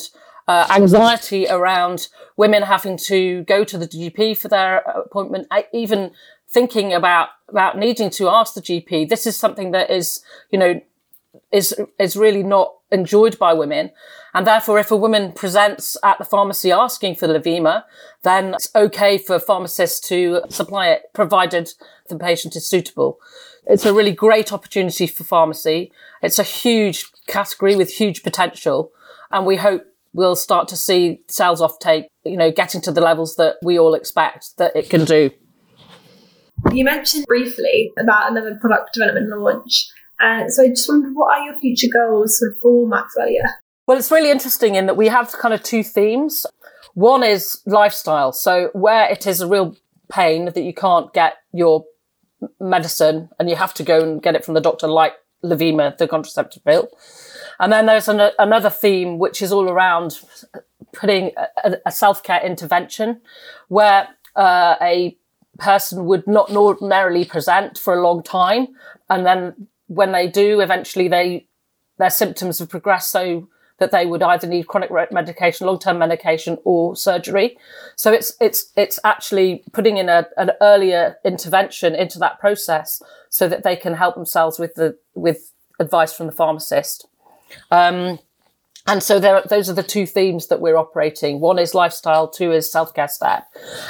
uh, 0.52 0.68
anxiety 0.70 1.48
around 1.48 2.08
women 2.36 2.64
having 2.64 2.98
to 2.98 3.44
go 3.44 3.64
to 3.64 3.78
the 3.78 3.88
GP 3.88 4.38
for 4.38 4.48
their 4.48 4.80
appointment, 4.80 5.48
even 5.74 6.12
thinking 6.48 6.94
about 6.94 7.30
about 7.48 7.78
needing 7.78 8.10
to 8.10 8.28
ask 8.28 8.54
the 8.54 8.62
GP. 8.62 9.08
This 9.08 9.26
is 9.26 9.38
something 9.38 9.72
that 9.72 9.90
is, 9.90 10.22
you 10.52 10.60
know, 10.60 10.82
is 11.52 11.68
is 11.98 12.16
really 12.18 12.44
not 12.44 12.76
enjoyed 12.92 13.40
by 13.40 13.54
women, 13.54 13.92
and 14.34 14.46
therefore, 14.46 14.78
if 14.80 14.92
a 14.92 14.98
woman 15.06 15.32
presents 15.32 15.96
at 16.04 16.18
the 16.18 16.26
pharmacy 16.26 16.72
asking 16.72 17.16
for 17.16 17.28
Lovima, 17.28 17.84
then 18.24 18.56
it's 18.56 18.70
okay 18.76 19.18
for 19.18 19.40
pharmacists 19.40 20.06
to 20.10 20.42
supply 20.50 20.90
it, 20.90 21.04
provided 21.14 21.72
the 22.10 22.18
patient 22.18 22.56
is 22.58 22.68
suitable. 22.68 23.20
It's 23.66 23.86
a 23.86 23.94
really 23.94 24.12
great 24.12 24.52
opportunity 24.52 25.08
for 25.08 25.24
pharmacy. 25.24 25.94
It's 26.22 26.40
a 26.40 26.44
huge 26.44 27.06
category 27.28 27.76
with 27.78 27.92
huge 27.94 28.24
potential, 28.24 28.92
and 29.32 29.46
we 29.46 29.56
hope 29.56 29.86
we'll 30.14 30.36
start 30.36 30.68
to 30.70 30.78
see 30.78 31.22
sales 31.28 31.62
offtake, 31.62 32.06
you 32.24 32.38
know, 32.38 32.52
getting 32.52 32.82
to 32.82 32.92
the 32.92 33.02
levels 33.02 33.36
that 33.36 33.56
we 33.64 33.80
all 33.80 33.94
expect 33.94 34.58
that 34.58 34.76
it 34.76 34.90
can 34.90 35.06
do. 35.06 35.32
You 36.72 36.86
mentioned 36.86 37.26
briefly 37.28 37.92
about 37.98 38.32
another 38.32 38.56
product 38.56 38.94
development 38.94 39.30
launch. 39.40 39.88
Uh, 40.20 40.48
so 40.50 40.64
I 40.64 40.70
just 40.70 40.88
wondered, 40.88 41.14
what 41.14 41.38
are 41.38 41.46
your 41.46 41.60
future 41.60 41.88
goals 41.92 42.38
sort 42.38 42.52
of 42.52 42.62
for 42.62 42.88
Maxwellia? 42.88 43.54
Well, 43.88 43.98
it's 43.98 44.12
really 44.12 44.30
interesting 44.30 44.76
in 44.76 44.86
that 44.86 44.96
we 44.96 45.08
have 45.08 45.32
kind 45.32 45.54
of 45.54 45.64
two 45.64 45.84
themes. 45.84 46.46
One 46.94 47.24
is 47.24 47.62
lifestyle. 47.66 48.32
So 48.32 48.70
where 48.74 49.10
it 49.10 49.26
is 49.26 49.42
a 49.42 49.48
real 49.48 49.76
pain 50.10 50.46
that 50.46 50.62
you 50.62 50.74
can't 50.74 51.12
get 51.14 51.38
your 51.52 51.86
medicine 52.60 53.30
and 53.40 53.50
you 53.50 53.56
have 53.56 53.74
to 53.76 53.84
go 53.84 54.02
and 54.02 54.22
get 54.22 54.36
it 54.36 54.46
from 54.46 54.54
the 54.54 54.62
doctor, 54.62 54.88
like 54.88 55.14
Lovima, 55.44 55.98
the 55.98 56.08
contraceptive 56.08 56.64
pill. 56.64 56.90
And 57.62 57.72
then 57.72 57.86
there's 57.86 58.08
an, 58.08 58.32
another 58.40 58.72
theme 58.72 59.20
which 59.20 59.42
is 59.42 59.52
all 59.52 59.70
around 59.70 60.20
putting 60.94 61.32
a, 61.64 61.78
a 61.86 61.92
self 61.92 62.24
care 62.24 62.44
intervention 62.44 63.22
where 63.70 64.10
uh, 64.36 64.76
a 64.82 65.16
person 65.60 66.06
would 66.06 66.28
not 66.28 66.50
ordinarily 66.50 67.24
present 67.24 67.78
for 67.78 67.94
a 67.94 68.02
long 68.02 68.24
time, 68.24 68.68
and 69.10 69.26
then 69.26 69.68
when 69.88 70.12
they 70.12 70.28
do, 70.28 70.60
eventually 70.60 71.08
they 71.08 71.48
their 72.00 72.10
symptoms 72.10 72.58
have 72.60 72.70
progressed 72.70 73.12
so 73.12 73.48
that 73.78 73.92
they 73.92 74.06
would 74.06 74.24
either 74.24 74.48
need 74.48 74.68
chronic 74.68 74.92
medication, 75.12 75.68
long 75.68 75.78
term 75.78 76.00
medication, 76.00 76.58
or 76.64 76.96
surgery. 76.96 77.58
So 77.96 78.12
it's 78.12 78.34
it's 78.42 78.72
it's 78.76 79.00
actually 79.04 79.64
putting 79.72 79.98
in 79.98 80.10
a, 80.10 80.28
an 80.36 80.52
earlier 80.62 81.18
intervention 81.24 81.94
into 81.94 82.18
that 82.20 82.40
process 82.40 83.04
so 83.30 83.48
that 83.48 83.64
they 83.64 83.76
can 83.76 83.94
help 83.94 84.16
themselves 84.16 84.58
with 84.58 84.74
the 84.74 84.98
with 85.14 85.54
advice 85.80 86.14
from 86.14 86.26
the 86.26 86.32
pharmacist. 86.32 87.08
Um, 87.70 88.20
and 88.88 89.04
so 89.04 89.20
there, 89.20 89.42
those 89.48 89.70
are 89.70 89.74
the 89.74 89.84
two 89.84 90.08
themes 90.08 90.48
that 90.48 90.60
we're 90.60 90.76
operating. 90.76 91.40
One 91.40 91.60
is 91.60 91.76
lifestyle, 91.76 92.28
two 92.28 92.52
is 92.52 92.72
self-care 92.72 93.08
step. 93.08 93.46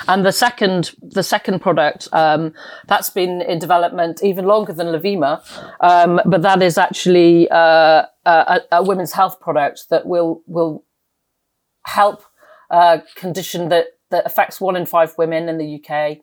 And 0.08 0.26
the 0.26 0.34
second, 0.34 0.92
the 1.02 1.24
second 1.24 1.62
product, 1.62 2.10
um, 2.12 2.54
that's 2.88 3.10
been 3.10 3.42
in 3.42 3.58
development 3.58 4.22
even 4.22 4.46
longer 4.46 4.74
than 4.74 4.88
Lovima. 4.88 5.42
Um, 5.80 6.20
but 6.26 6.42
that 6.42 6.62
is 6.62 6.78
actually, 6.78 7.50
uh, 7.50 8.04
a, 8.26 8.62
a, 8.72 8.84
women's 8.84 9.14
health 9.14 9.40
product 9.40 9.86
that 9.90 10.06
will, 10.06 10.44
will 10.46 10.84
help 11.86 12.24
a 12.70 13.02
condition 13.16 13.70
that, 13.70 13.88
that 14.10 14.26
affects 14.26 14.60
one 14.60 14.76
in 14.76 14.86
five 14.86 15.16
women 15.18 15.48
in 15.48 15.58
the 15.58 15.82
UK. 15.82 16.18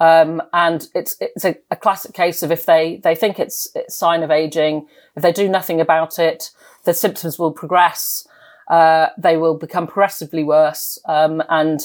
Um, 0.00 0.42
and 0.52 0.86
it's 0.94 1.16
it's 1.20 1.44
a, 1.44 1.56
a, 1.72 1.76
classic 1.76 2.14
case 2.14 2.44
of 2.44 2.52
if 2.52 2.66
they 2.66 3.00
they 3.02 3.16
think 3.16 3.40
it's 3.40 3.68
it's 3.74 3.96
sign 3.96 4.22
of 4.22 4.30
aging, 4.30 4.86
if 5.16 5.24
they 5.24 5.32
do 5.32 5.48
nothing 5.48 5.80
about 5.80 6.20
it, 6.20 6.50
the 6.84 6.94
symptoms 6.94 7.38
will 7.38 7.50
progress. 7.50 8.26
Uh, 8.68 9.08
they 9.18 9.36
will 9.36 9.56
become 9.56 9.86
progressively 9.86 10.44
worse, 10.44 11.00
um, 11.06 11.42
and 11.48 11.80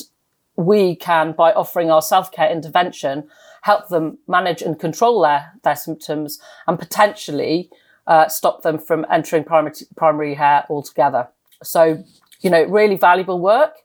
we 0.56 0.96
can, 0.96 1.32
by 1.32 1.52
offering 1.54 1.90
our 1.90 2.02
self 2.02 2.32
care 2.32 2.52
intervention, 2.52 3.28
help 3.64 3.88
them 3.90 4.20
manage 4.28 4.62
and 4.62 4.80
control 4.80 5.22
their 5.22 5.54
their 5.64 5.76
symptoms 5.76 6.40
and 6.68 6.78
potentially 6.78 7.70
uh, 8.06 8.28
stop 8.28 8.62
them 8.62 8.78
from 8.78 9.06
entering 9.12 9.44
primary 9.44 9.74
primary 9.96 10.36
care 10.36 10.66
altogether. 10.70 11.30
So, 11.64 12.04
you 12.42 12.50
know, 12.50 12.64
really 12.64 12.96
valuable 12.96 13.40
work. 13.40 13.78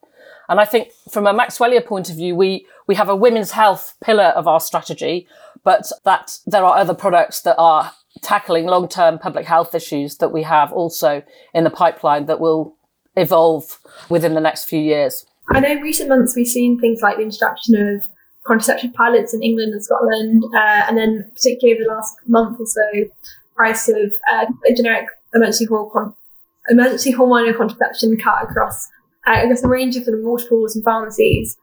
And 0.49 0.61
I 0.61 0.65
think 0.65 0.93
from 1.11 1.27
a 1.27 1.35
Maxwellia 1.35 1.85
point 1.85 2.09
of 2.09 2.17
view, 2.17 2.35
we, 2.35 2.67
we 2.87 2.95
have 2.95 3.09
a 3.09 3.17
women's 3.17 3.53
health 3.53 3.95
pillar 4.03 4.33
of 4.37 4.49
our 4.49 4.61
strategy, 4.61 5.27
but 5.63 5.91
that 6.05 6.39
there 6.47 6.65
are 6.65 6.79
other 6.79 6.95
products 6.95 7.43
that 7.43 7.57
are 7.59 7.93
tackling 8.23 8.67
long-term 8.67 9.19
public 9.19 9.47
health 9.47 9.75
issues 9.75 10.17
that 10.17 10.33
we 10.33 10.43
have 10.43 10.73
also 10.73 11.23
in 11.55 11.65
the 11.65 11.71
pipeline 11.71 12.27
that 12.27 12.41
will 12.41 12.75
evolve 13.17 13.79
within 14.09 14.35
the 14.35 14.41
next 14.41 14.65
few 14.65 14.81
years. 14.81 15.27
I 15.51 15.61
know 15.61 15.71
in 15.71 15.81
recent 15.81 16.09
months 16.09 16.35
we've 16.35 16.47
seen 16.47 16.79
things 16.81 17.01
like 17.03 17.17
the 17.17 17.23
introduction 17.23 17.75
of 17.75 18.03
contraceptive 18.47 18.95
pilots 18.95 19.35
in 19.35 19.43
England 19.43 19.73
and 19.73 19.85
Scotland, 19.85 20.43
uh, 20.55 20.85
and 20.89 20.97
then 20.97 21.31
particularly 21.35 21.79
over 21.79 21.89
the 21.89 21.95
last 21.95 22.17
month 22.27 22.59
or 22.59 22.67
so, 22.67 22.83
price 23.55 23.89
of 23.89 24.13
uh, 24.31 24.47
generic 24.75 25.07
emergency 25.35 25.67
hormone, 25.67 26.15
emergency 26.71 27.13
contraception 27.13 28.17
cut 28.17 28.43
across 28.45 28.89
Uh, 29.29 29.33
I 29.33 29.47
guess 29.47 29.63
a 29.63 29.69
range 29.69 29.95
of 29.97 30.05
sort 30.05 30.19
of 30.19 30.25
waterfalls 30.25 30.75
and 30.75 30.85
pharmacies. 30.85 31.57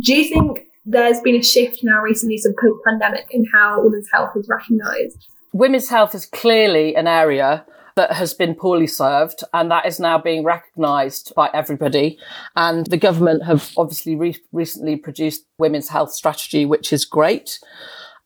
Do 0.00 0.14
you 0.14 0.28
think 0.28 0.66
there's 0.84 1.20
been 1.20 1.36
a 1.36 1.42
shift 1.42 1.80
now 1.82 2.00
recently, 2.02 2.36
sort 2.36 2.54
of 2.54 2.58
post 2.60 2.84
pandemic, 2.86 3.26
in 3.30 3.46
how 3.52 3.82
women's 3.82 4.08
health 4.12 4.36
is 4.36 4.46
recognised? 4.48 5.26
Women's 5.52 5.88
health 5.88 6.14
is 6.14 6.26
clearly 6.26 6.94
an 6.94 7.06
area 7.06 7.64
that 7.94 8.12
has 8.12 8.34
been 8.34 8.54
poorly 8.54 8.86
served, 8.86 9.42
and 9.54 9.70
that 9.70 9.86
is 9.86 9.98
now 9.98 10.18
being 10.18 10.44
recognised 10.44 11.32
by 11.34 11.48
everybody. 11.54 12.18
And 12.54 12.86
the 12.86 12.98
government 12.98 13.44
have 13.44 13.72
obviously 13.78 14.14
re- 14.14 14.36
recently 14.52 14.96
produced 14.96 15.46
women's 15.58 15.88
health 15.88 16.12
strategy, 16.12 16.66
which 16.66 16.92
is 16.92 17.06
great 17.06 17.58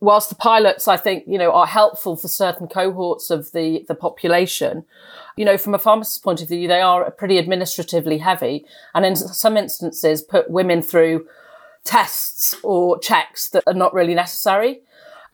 whilst 0.01 0.31
the 0.31 0.35
pilots, 0.35 0.89
I 0.89 0.97
think, 0.97 1.25
you 1.27 1.39
know, 1.39 1.53
are 1.53 1.67
helpful 1.67 2.17
for 2.17 2.29
certain 2.29 2.67
cohorts 2.67 3.31
of 3.31 3.53
the, 3.53 3.85
the 3.87 3.95
population, 3.95 4.85
you 5.37 5.45
know, 5.45 5.59
from 5.59 5.75
a 5.75 5.79
pharmacist's 5.79 6.19
point 6.19 6.43
of 6.43 6.49
view, 6.49 6.67
they 6.67 6.81
are 6.81 7.11
pretty 7.11 7.39
administratively 7.39 8.19
heavy 8.19 8.65
and 8.95 9.05
in 9.05 9.15
some 9.15 9.57
instances 9.57 10.23
put 10.23 10.51
women 10.51 10.83
through 10.83 11.27
tests 11.85 12.55
or 12.63 12.99
checks 12.99 13.49
that 13.51 13.63
are 13.67 13.75
not 13.75 13.95
really 13.95 14.15
necessary. 14.15 14.81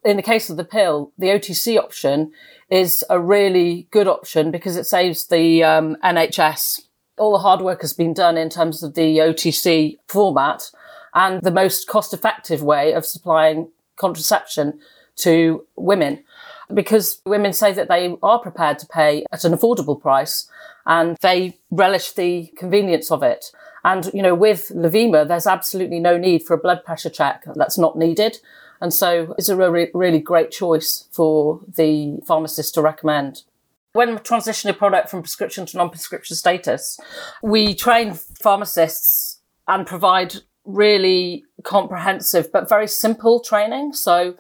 In 0.05 0.17
the 0.17 0.23
case 0.23 0.51
of 0.51 0.57
the 0.57 0.65
pill, 0.65 1.13
the 1.19 1.29
OTC 1.29 1.79
option 1.79 2.33
is 2.71 3.05
a 3.09 3.21
really 3.21 3.89
good 3.91 4.09
option 4.09 4.51
because 4.51 4.77
it 4.77 4.85
saves 4.85 5.27
the 5.27 5.63
um, 5.65 5.97
NHS. 6.05 6.83
All 7.19 7.33
the 7.33 7.39
hard 7.39 7.61
work 7.61 7.81
has 7.81 7.93
been 7.93 8.13
done 8.15 8.37
in 8.37 8.51
terms 8.51 8.83
of 8.83 8.95
the 8.95 9.19
OTC 9.19 9.97
format 10.09 10.71
and 11.15 11.43
the 11.43 11.51
most 11.51 11.89
cost 11.89 12.13
effective 12.13 12.63
way 12.63 12.93
of 12.93 13.07
supplying 13.07 13.71
contraception 13.97 14.79
to 15.17 15.67
women 15.77 16.23
because 16.73 17.21
women 17.25 17.53
say 17.53 17.73
that 17.73 17.89
they 17.89 18.17
are 18.23 18.39
prepared 18.41 18.79
to 18.81 18.87
pay 18.87 19.25
at 19.33 19.45
an 19.45 19.53
affordable 19.53 20.01
price 20.01 20.49
and 20.85 21.17
they 21.21 21.59
relish 21.71 22.13
the 22.13 22.53
convenience 22.57 23.11
of 23.11 23.23
it. 23.23 23.53
And, 23.85 24.11
you 24.13 24.23
know, 24.23 24.35
with 24.35 24.73
Lovima, 24.75 25.27
there's 25.27 25.47
absolutely 25.47 26.01
no 26.01 26.19
need 26.19 26.43
for 26.43 26.55
a 26.55 26.59
blood 26.59 26.85
pressure 26.85 27.11
check. 27.11 27.45
That's 27.55 27.79
not 27.79 27.97
needed. 27.97 28.39
And 28.81 28.93
so 28.93 29.35
it's 29.39 29.49
a 29.49 29.57
really, 29.57 29.91
really 29.95 30.21
great 30.21 30.51
choice 30.51 31.09
for 31.13 31.61
the 31.77 32.19
pharmacist 32.27 32.75
to 32.75 32.83
recommend. 32.83 33.43
When 33.93 34.19
transitioning 34.19 34.71
a 34.71 34.75
product 34.75 35.09
from 35.09 35.23
prescription 35.23 35.67
to 35.67 35.77
non-prescription 35.77 36.37
status, 36.37 37.01
we 37.43 37.75
train 37.75 38.15
pharmacists 38.15 39.41
and 39.69 39.87
provide 39.87 40.37
really 40.67 41.45
comprehensive 41.63 42.53
but 42.53 42.69
very 42.69 42.89
simple 42.89 43.41
training. 43.41 43.93
So 43.93 44.37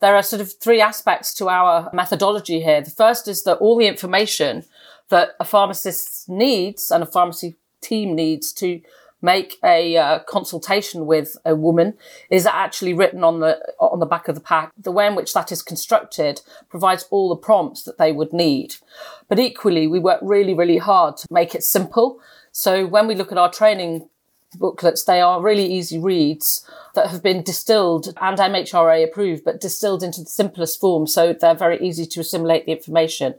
there 0.00 0.16
are 0.16 0.22
sort 0.22 0.42
of 0.42 0.52
three 0.52 0.80
aspects 0.80 1.34
to 1.34 1.48
our 1.48 1.90
methodology 1.92 2.60
here. 2.60 2.80
The 2.82 2.90
first 2.90 3.28
is 3.28 3.44
that 3.44 3.56
all 3.56 3.76
the 3.76 3.86
information 3.86 4.64
that 5.08 5.30
a 5.40 5.44
pharmacist 5.44 6.28
needs 6.28 6.90
and 6.90 7.02
a 7.02 7.06
pharmacy 7.06 7.56
team 7.80 8.14
needs 8.14 8.52
to 8.54 8.80
make 9.24 9.56
a 9.64 9.96
uh, 9.96 10.18
consultation 10.28 11.06
with 11.06 11.38
a 11.46 11.56
woman 11.56 11.94
is 12.28 12.44
actually 12.44 12.92
written 12.92 13.24
on 13.24 13.40
the 13.40 13.58
on 13.78 13.98
the 13.98 14.06
back 14.06 14.28
of 14.28 14.34
the 14.34 14.40
pack. 14.40 14.70
The 14.76 14.92
way 14.92 15.06
in 15.06 15.14
which 15.14 15.32
that 15.32 15.50
is 15.50 15.62
constructed 15.62 16.42
provides 16.68 17.06
all 17.10 17.30
the 17.30 17.36
prompts 17.36 17.84
that 17.84 17.96
they 17.96 18.12
would 18.12 18.34
need. 18.34 18.74
But 19.28 19.38
equally, 19.38 19.86
we 19.86 19.98
work 19.98 20.20
really, 20.22 20.52
really 20.52 20.78
hard 20.78 21.16
to 21.16 21.26
make 21.30 21.54
it 21.54 21.64
simple. 21.64 22.20
So 22.52 22.86
when 22.86 23.06
we 23.06 23.14
look 23.14 23.32
at 23.32 23.38
our 23.38 23.50
training 23.50 24.08
booklets. 24.58 25.04
They 25.04 25.20
are 25.20 25.40
really 25.40 25.66
easy 25.66 25.98
reads 25.98 26.68
that 26.94 27.08
have 27.08 27.22
been 27.22 27.42
distilled 27.42 28.06
and 28.20 28.38
MHRA 28.38 29.04
approved, 29.04 29.44
but 29.44 29.60
distilled 29.60 30.02
into 30.02 30.20
the 30.20 30.30
simplest 30.30 30.80
form. 30.80 31.06
So 31.06 31.32
they're 31.32 31.54
very 31.54 31.80
easy 31.80 32.06
to 32.06 32.20
assimilate 32.20 32.66
the 32.66 32.72
information. 32.72 33.34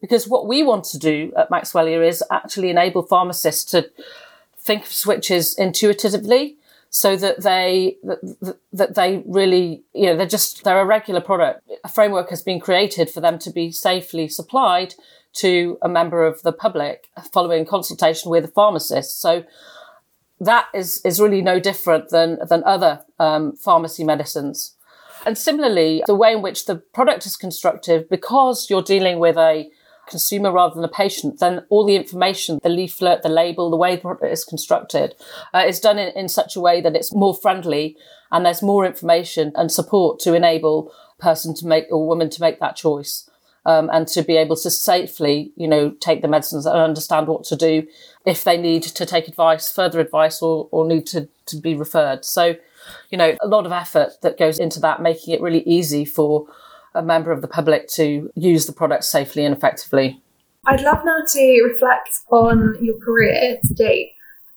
Because 0.00 0.28
what 0.28 0.46
we 0.46 0.62
want 0.62 0.84
to 0.84 0.98
do 0.98 1.32
at 1.36 1.50
Maxwellia 1.50 2.06
is 2.06 2.22
actually 2.30 2.70
enable 2.70 3.02
pharmacists 3.02 3.70
to 3.72 3.90
think 4.58 4.82
of 4.82 4.92
switches 4.92 5.54
intuitively 5.54 6.56
so 6.90 7.16
that 7.16 7.42
they 7.42 7.96
that, 8.02 8.58
that 8.72 8.94
they 8.96 9.22
really 9.24 9.82
you 9.94 10.06
know 10.06 10.16
they're 10.16 10.26
just 10.26 10.64
they're 10.64 10.80
a 10.80 10.84
regular 10.84 11.20
product 11.20 11.62
a 11.84 11.88
framework 11.88 12.28
has 12.30 12.42
been 12.42 12.58
created 12.58 13.08
for 13.08 13.20
them 13.20 13.38
to 13.38 13.50
be 13.50 13.70
safely 13.70 14.28
supplied 14.28 14.94
to 15.32 15.78
a 15.82 15.88
member 15.88 16.26
of 16.26 16.42
the 16.42 16.52
public 16.52 17.08
following 17.32 17.64
consultation 17.64 18.28
with 18.28 18.44
a 18.44 18.48
pharmacist 18.48 19.20
so 19.20 19.44
that 20.40 20.68
is, 20.74 21.00
is 21.04 21.20
really 21.20 21.42
no 21.42 21.60
different 21.60 22.08
than, 22.08 22.38
than 22.48 22.64
other 22.64 23.04
um, 23.18 23.54
pharmacy 23.56 24.04
medicines. 24.04 24.74
And 25.26 25.36
similarly, 25.36 26.02
the 26.06 26.14
way 26.14 26.32
in 26.32 26.40
which 26.40 26.64
the 26.64 26.76
product 26.76 27.26
is 27.26 27.36
constructed, 27.36 28.08
because 28.08 28.70
you're 28.70 28.82
dealing 28.82 29.18
with 29.18 29.36
a 29.36 29.70
consumer 30.08 30.50
rather 30.50 30.74
than 30.74 30.84
a 30.84 30.88
patient, 30.88 31.40
then 31.40 31.64
all 31.68 31.84
the 31.84 31.94
information, 31.94 32.58
the 32.62 32.70
leaflet, 32.70 33.22
the 33.22 33.28
label, 33.28 33.70
the 33.70 33.76
way 33.76 33.94
the 33.94 34.00
product 34.00 34.32
is 34.32 34.44
constructed, 34.44 35.14
uh, 35.54 35.64
is 35.66 35.78
done 35.78 35.98
in, 35.98 36.08
in 36.16 36.28
such 36.28 36.56
a 36.56 36.60
way 36.60 36.80
that 36.80 36.96
it's 36.96 37.14
more 37.14 37.34
friendly 37.34 37.96
and 38.32 38.44
there's 38.44 38.62
more 38.62 38.86
information 38.86 39.52
and 39.54 39.70
support 39.70 40.18
to 40.20 40.34
enable 40.34 40.92
a 41.18 41.22
person 41.22 41.54
to 41.54 41.66
make 41.66 41.84
or 41.90 42.06
woman 42.06 42.30
to 42.30 42.40
make 42.40 42.58
that 42.60 42.76
choice 42.76 43.29
um, 43.70 43.88
and 43.92 44.08
to 44.08 44.22
be 44.22 44.36
able 44.36 44.56
to 44.56 44.70
safely, 44.70 45.52
you 45.56 45.68
know, 45.68 45.90
take 46.00 46.22
the 46.22 46.28
medicines 46.28 46.66
and 46.66 46.76
understand 46.76 47.28
what 47.28 47.44
to 47.44 47.56
do 47.56 47.86
if 48.26 48.42
they 48.44 48.56
need 48.56 48.82
to 48.82 49.06
take 49.06 49.28
advice, 49.28 49.70
further 49.70 50.00
advice, 50.00 50.42
or, 50.42 50.68
or 50.72 50.86
need 50.86 51.06
to, 51.06 51.28
to 51.46 51.56
be 51.56 51.74
referred. 51.74 52.24
So, 52.24 52.56
you 53.10 53.18
know, 53.18 53.36
a 53.40 53.46
lot 53.46 53.66
of 53.66 53.72
effort 53.72 54.12
that 54.22 54.38
goes 54.38 54.58
into 54.58 54.80
that, 54.80 55.00
making 55.00 55.34
it 55.34 55.40
really 55.40 55.62
easy 55.62 56.04
for 56.04 56.46
a 56.94 57.02
member 57.02 57.30
of 57.30 57.42
the 57.42 57.48
public 57.48 57.86
to 57.88 58.30
use 58.34 58.66
the 58.66 58.72
product 58.72 59.04
safely 59.04 59.44
and 59.44 59.56
effectively. 59.56 60.20
I'd 60.66 60.82
love 60.82 61.04
now 61.04 61.20
to 61.32 61.68
reflect 61.70 62.10
on 62.30 62.76
your 62.80 62.98
career 62.98 63.58
to 63.64 63.74
date. 63.74 64.12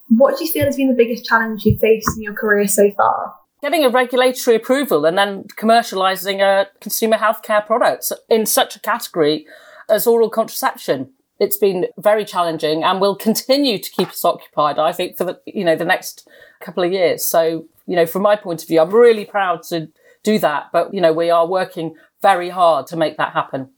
What 0.09 0.37
do 0.37 0.45
you 0.45 0.51
feel 0.51 0.65
has 0.65 0.75
been 0.75 0.89
the 0.89 0.95
biggest 0.95 1.25
challenge 1.25 1.65
you've 1.65 1.79
faced 1.79 2.09
in 2.15 2.23
your 2.23 2.33
career 2.33 2.67
so 2.67 2.89
far? 2.91 3.35
Getting 3.63 3.85
a 3.85 3.89
regulatory 3.89 4.57
approval 4.57 5.05
and 5.05 5.17
then 5.17 5.45
commercializing 5.55 6.41
a 6.41 6.67
consumer 6.81 7.17
healthcare 7.17 7.65
product 7.65 8.11
in 8.29 8.45
such 8.45 8.75
a 8.75 8.79
category 8.81 9.47
as 9.89 10.05
oral 10.05 10.29
contraception. 10.29 11.09
It's 11.39 11.55
been 11.55 11.87
very 11.97 12.25
challenging 12.25 12.83
and 12.83 12.99
will 12.99 13.15
continue 13.15 13.79
to 13.79 13.89
keep 13.89 14.09
us 14.09 14.25
occupied, 14.25 14.79
I 14.79 14.91
think, 14.91 15.17
for 15.17 15.23
the, 15.23 15.39
you 15.45 15.63
know, 15.63 15.77
the 15.77 15.85
next 15.85 16.27
couple 16.59 16.83
of 16.83 16.91
years. 16.91 17.25
So, 17.25 17.65
you 17.87 17.95
know, 17.95 18.05
from 18.05 18.21
my 18.21 18.35
point 18.35 18.61
of 18.61 18.67
view, 18.67 18.81
I'm 18.81 18.91
really 18.91 19.23
proud 19.23 19.63
to 19.69 19.87
do 20.23 20.39
that. 20.39 20.69
But, 20.73 20.93
you 20.93 20.99
know, 20.99 21.13
we 21.13 21.29
are 21.29 21.47
working 21.47 21.95
very 22.21 22.49
hard 22.49 22.85
to 22.87 22.97
make 22.97 23.15
that 23.15 23.31
happen. 23.31 23.69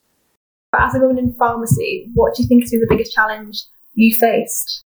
As 0.74 0.95
a 0.95 1.00
woman 1.00 1.19
in 1.19 1.34
pharmacy, 1.34 2.10
what 2.15 2.36
do 2.36 2.41
you 2.41 2.50
think 2.50 2.63
has 2.63 2.71
been 2.71 2.82
the 2.82 2.88
biggest 2.89 3.13
challenge 3.13 3.65
you 3.93 4.15
faced? 4.15 4.84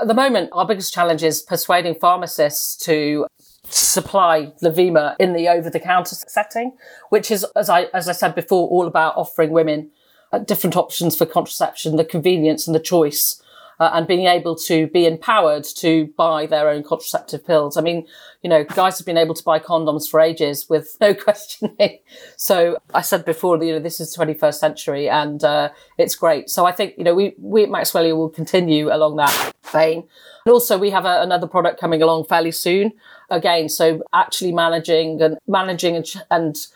At 0.00 0.08
the 0.08 0.14
moment, 0.14 0.50
our 0.52 0.66
biggest 0.66 0.92
challenge 0.92 1.22
is 1.22 1.40
persuading 1.42 1.96
pharmacists 1.96 2.76
to 2.84 3.26
supply 3.74 4.52
Lovima 4.62 5.16
in 5.18 5.32
the 5.32 5.48
over 5.48 5.70
the 5.70 5.80
counter 5.80 6.14
setting, 6.14 6.72
which 7.10 7.30
is, 7.30 7.44
as 7.56 7.68
I, 7.68 7.84
as 7.94 8.08
I 8.08 8.12
said 8.12 8.34
before, 8.34 8.68
all 8.68 8.86
about 8.86 9.16
offering 9.16 9.50
women 9.50 9.90
uh, 10.32 10.38
different 10.38 10.76
options 10.76 11.16
for 11.16 11.26
contraception, 11.26 11.96
the 11.96 12.04
convenience 12.04 12.66
and 12.66 12.74
the 12.74 12.80
choice. 12.80 13.41
Uh, 13.82 13.90
and 13.94 14.06
being 14.06 14.28
able 14.28 14.54
to 14.54 14.86
be 14.86 15.06
empowered 15.06 15.64
to 15.64 16.06
buy 16.16 16.46
their 16.46 16.68
own 16.68 16.84
contraceptive 16.84 17.44
pills. 17.44 17.76
I 17.76 17.80
mean, 17.80 18.06
you 18.40 18.48
know, 18.48 18.62
guys 18.62 18.96
have 18.96 19.04
been 19.04 19.18
able 19.18 19.34
to 19.34 19.42
buy 19.42 19.58
condoms 19.58 20.08
for 20.08 20.20
ages 20.20 20.68
with 20.68 20.96
no 21.00 21.14
questioning. 21.14 21.98
So 22.36 22.78
I 22.94 23.00
said 23.00 23.24
before, 23.24 23.60
you 23.60 23.72
know, 23.72 23.80
this 23.80 23.98
is 23.98 24.16
21st 24.16 24.54
century 24.54 25.08
and 25.08 25.42
uh, 25.42 25.70
it's 25.98 26.14
great. 26.14 26.48
So 26.48 26.64
I 26.64 26.70
think, 26.70 26.94
you 26.96 27.02
know, 27.02 27.12
we, 27.12 27.34
we 27.38 27.64
at 27.64 27.70
Maxwellia 27.70 28.16
will 28.16 28.28
continue 28.28 28.86
along 28.94 29.16
that 29.16 29.52
vein. 29.64 30.04
And 30.46 30.52
also 30.52 30.78
we 30.78 30.90
have 30.90 31.04
a, 31.04 31.20
another 31.20 31.48
product 31.48 31.80
coming 31.80 32.02
along 32.02 32.26
fairly 32.26 32.52
soon 32.52 32.92
again. 33.30 33.68
So 33.68 34.04
actually 34.12 34.52
managing 34.52 35.20
and 35.20 35.38
managing 35.48 35.96
and, 35.96 36.06
and 36.30 36.66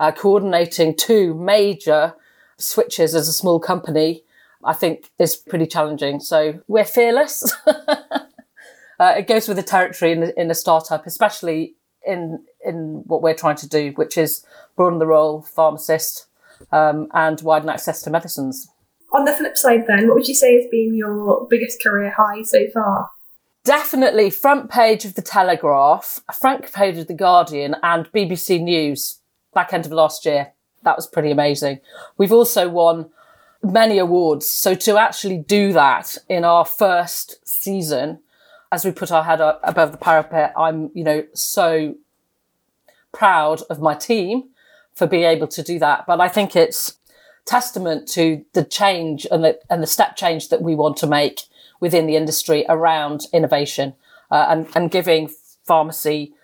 uh, 0.00 0.10
coordinating 0.10 0.96
two 0.96 1.32
major 1.32 2.16
switches 2.58 3.14
as 3.14 3.28
a 3.28 3.32
small 3.32 3.60
company, 3.60 4.24
I 4.66 4.72
think 4.72 5.10
is 5.18 5.36
pretty 5.36 5.66
challenging. 5.66 6.20
So 6.20 6.60
we're 6.68 6.84
fearless. 6.84 7.54
uh, 7.66 9.14
it 9.16 9.26
goes 9.26 9.48
with 9.48 9.56
the 9.56 9.62
territory 9.62 10.12
in, 10.12 10.32
in 10.36 10.50
a 10.50 10.54
startup, 10.54 11.06
especially 11.06 11.74
in 12.06 12.44
in 12.64 13.02
what 13.06 13.22
we're 13.22 13.34
trying 13.34 13.56
to 13.56 13.68
do, 13.68 13.92
which 13.96 14.18
is 14.18 14.44
broaden 14.76 14.98
the 14.98 15.06
role 15.06 15.42
pharmacist 15.42 16.26
um, 16.72 17.08
and 17.14 17.40
widen 17.40 17.68
access 17.68 18.02
to 18.02 18.10
medicines. 18.10 18.68
On 19.12 19.24
the 19.24 19.32
flip 19.32 19.56
side, 19.56 19.84
then, 19.86 20.08
what 20.08 20.16
would 20.16 20.28
you 20.28 20.34
say 20.34 20.60
has 20.60 20.68
been 20.70 20.94
your 20.94 21.46
biggest 21.48 21.82
career 21.82 22.10
high 22.10 22.42
so 22.42 22.66
far? 22.74 23.10
definitely 23.66 24.30
front 24.30 24.70
page 24.70 25.04
of 25.04 25.14
the 25.14 25.22
Telegraph, 25.22 26.20
front 26.40 26.72
page 26.72 26.96
of 26.98 27.08
the 27.08 27.14
Guardian, 27.14 27.74
and 27.82 28.10
BBC 28.12 28.62
News 28.62 29.18
back 29.52 29.72
end 29.72 29.84
of 29.84 29.92
last 29.92 30.24
year. 30.24 30.52
That 30.84 30.96
was 30.96 31.08
pretty 31.08 31.32
amazing. 31.32 31.80
We've 32.16 32.32
also 32.32 32.68
won 32.68 33.10
many 33.72 33.98
awards. 33.98 34.50
So 34.50 34.74
to 34.74 34.98
actually 34.98 35.38
do 35.38 35.72
that 35.72 36.16
in 36.28 36.44
our 36.44 36.64
first 36.64 37.46
season, 37.46 38.20
as 38.72 38.84
we 38.84 38.90
put 38.90 39.12
our 39.12 39.24
head 39.24 39.40
up 39.40 39.60
above 39.62 39.92
the 39.92 39.98
parapet, 39.98 40.52
I'm, 40.56 40.90
you 40.94 41.04
know, 41.04 41.24
so 41.34 41.96
proud 43.12 43.62
of 43.70 43.80
my 43.80 43.94
team 43.94 44.50
for 44.94 45.06
being 45.06 45.24
able 45.24 45.46
to 45.48 45.62
do 45.62 45.78
that. 45.78 46.06
But 46.06 46.20
I 46.20 46.28
think 46.28 46.56
it's 46.56 46.98
testament 47.44 48.08
to 48.08 48.44
the 48.54 48.64
change 48.64 49.26
and 49.30 49.44
the, 49.44 49.60
and 49.70 49.82
the 49.82 49.86
step 49.86 50.16
change 50.16 50.48
that 50.48 50.62
we 50.62 50.74
want 50.74 50.96
to 50.98 51.06
make 51.06 51.42
within 51.80 52.06
the 52.06 52.16
industry 52.16 52.64
around 52.68 53.26
innovation 53.32 53.94
uh, 54.30 54.46
and, 54.48 54.66
and 54.74 54.90
giving 54.90 55.30
pharmacy 55.64 56.34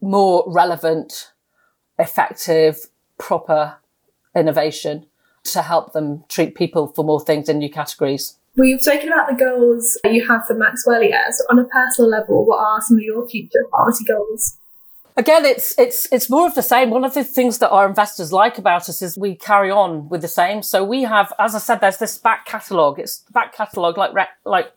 more 0.00 0.44
relevant, 0.46 1.32
effective, 1.98 2.86
proper 3.18 3.76
innovation 4.34 5.06
to 5.44 5.62
help 5.62 5.92
them 5.92 6.24
treat 6.28 6.54
people 6.54 6.88
for 6.88 7.04
more 7.04 7.20
things 7.20 7.48
in 7.48 7.58
new 7.58 7.70
categories. 7.70 8.38
We've 8.56 8.80
spoken 8.80 9.08
about 9.08 9.28
the 9.28 9.34
goals 9.34 9.98
that 10.02 10.12
you 10.12 10.26
have 10.28 10.46
for 10.46 10.54
Maxwellia. 10.54 11.32
So, 11.32 11.44
on 11.50 11.58
a 11.58 11.64
personal 11.64 12.10
level, 12.10 12.44
what 12.44 12.60
are 12.60 12.80
some 12.80 12.98
of 12.98 13.02
your 13.02 13.26
future 13.28 13.66
pharmacy 13.70 14.04
goals? 14.04 14.58
Again, 15.16 15.44
it's 15.44 15.78
it's 15.78 16.08
it's 16.12 16.30
more 16.30 16.46
of 16.46 16.54
the 16.54 16.62
same. 16.62 16.90
One 16.90 17.04
of 17.04 17.14
the 17.14 17.24
things 17.24 17.58
that 17.58 17.70
our 17.70 17.88
investors 17.88 18.32
like 18.32 18.58
about 18.58 18.88
us 18.88 19.02
is 19.02 19.16
we 19.16 19.34
carry 19.34 19.70
on 19.70 20.08
with 20.08 20.22
the 20.22 20.28
same. 20.28 20.62
So 20.62 20.84
we 20.84 21.02
have, 21.02 21.32
as 21.38 21.54
I 21.54 21.58
said, 21.58 21.80
there's 21.80 21.98
this 21.98 22.18
back 22.18 22.46
catalogue. 22.46 22.98
It's 22.98 23.18
back 23.32 23.54
catalogue 23.54 23.98
like 23.98 24.12
rec- 24.12 24.38
like 24.44 24.72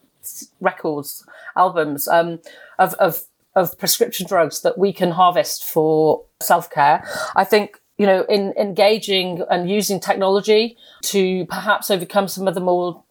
records, 0.60 1.26
albums 1.56 2.08
um, 2.08 2.40
of 2.80 2.94
of 2.96 3.26
of 3.56 3.78
prescription 3.80 4.28
drugs 4.28 4.62
that 4.62 4.78
we 4.78 4.94
can 4.94 5.12
harvest 5.12 5.66
for 5.66 6.24
self 6.42 6.70
care. 6.70 7.04
I 7.36 7.44
think 7.44 7.80
you 7.98 8.06
know 8.06 8.24
in 8.30 8.54
engaging 8.58 9.44
and 9.50 9.70
using 9.70 10.00
technology 10.00 10.78
to 11.04 11.46
perhaps 11.46 11.90
overcome 11.90 12.28
some 12.28 12.48
of 12.48 12.56
the 12.56 12.62
more 12.62 13.04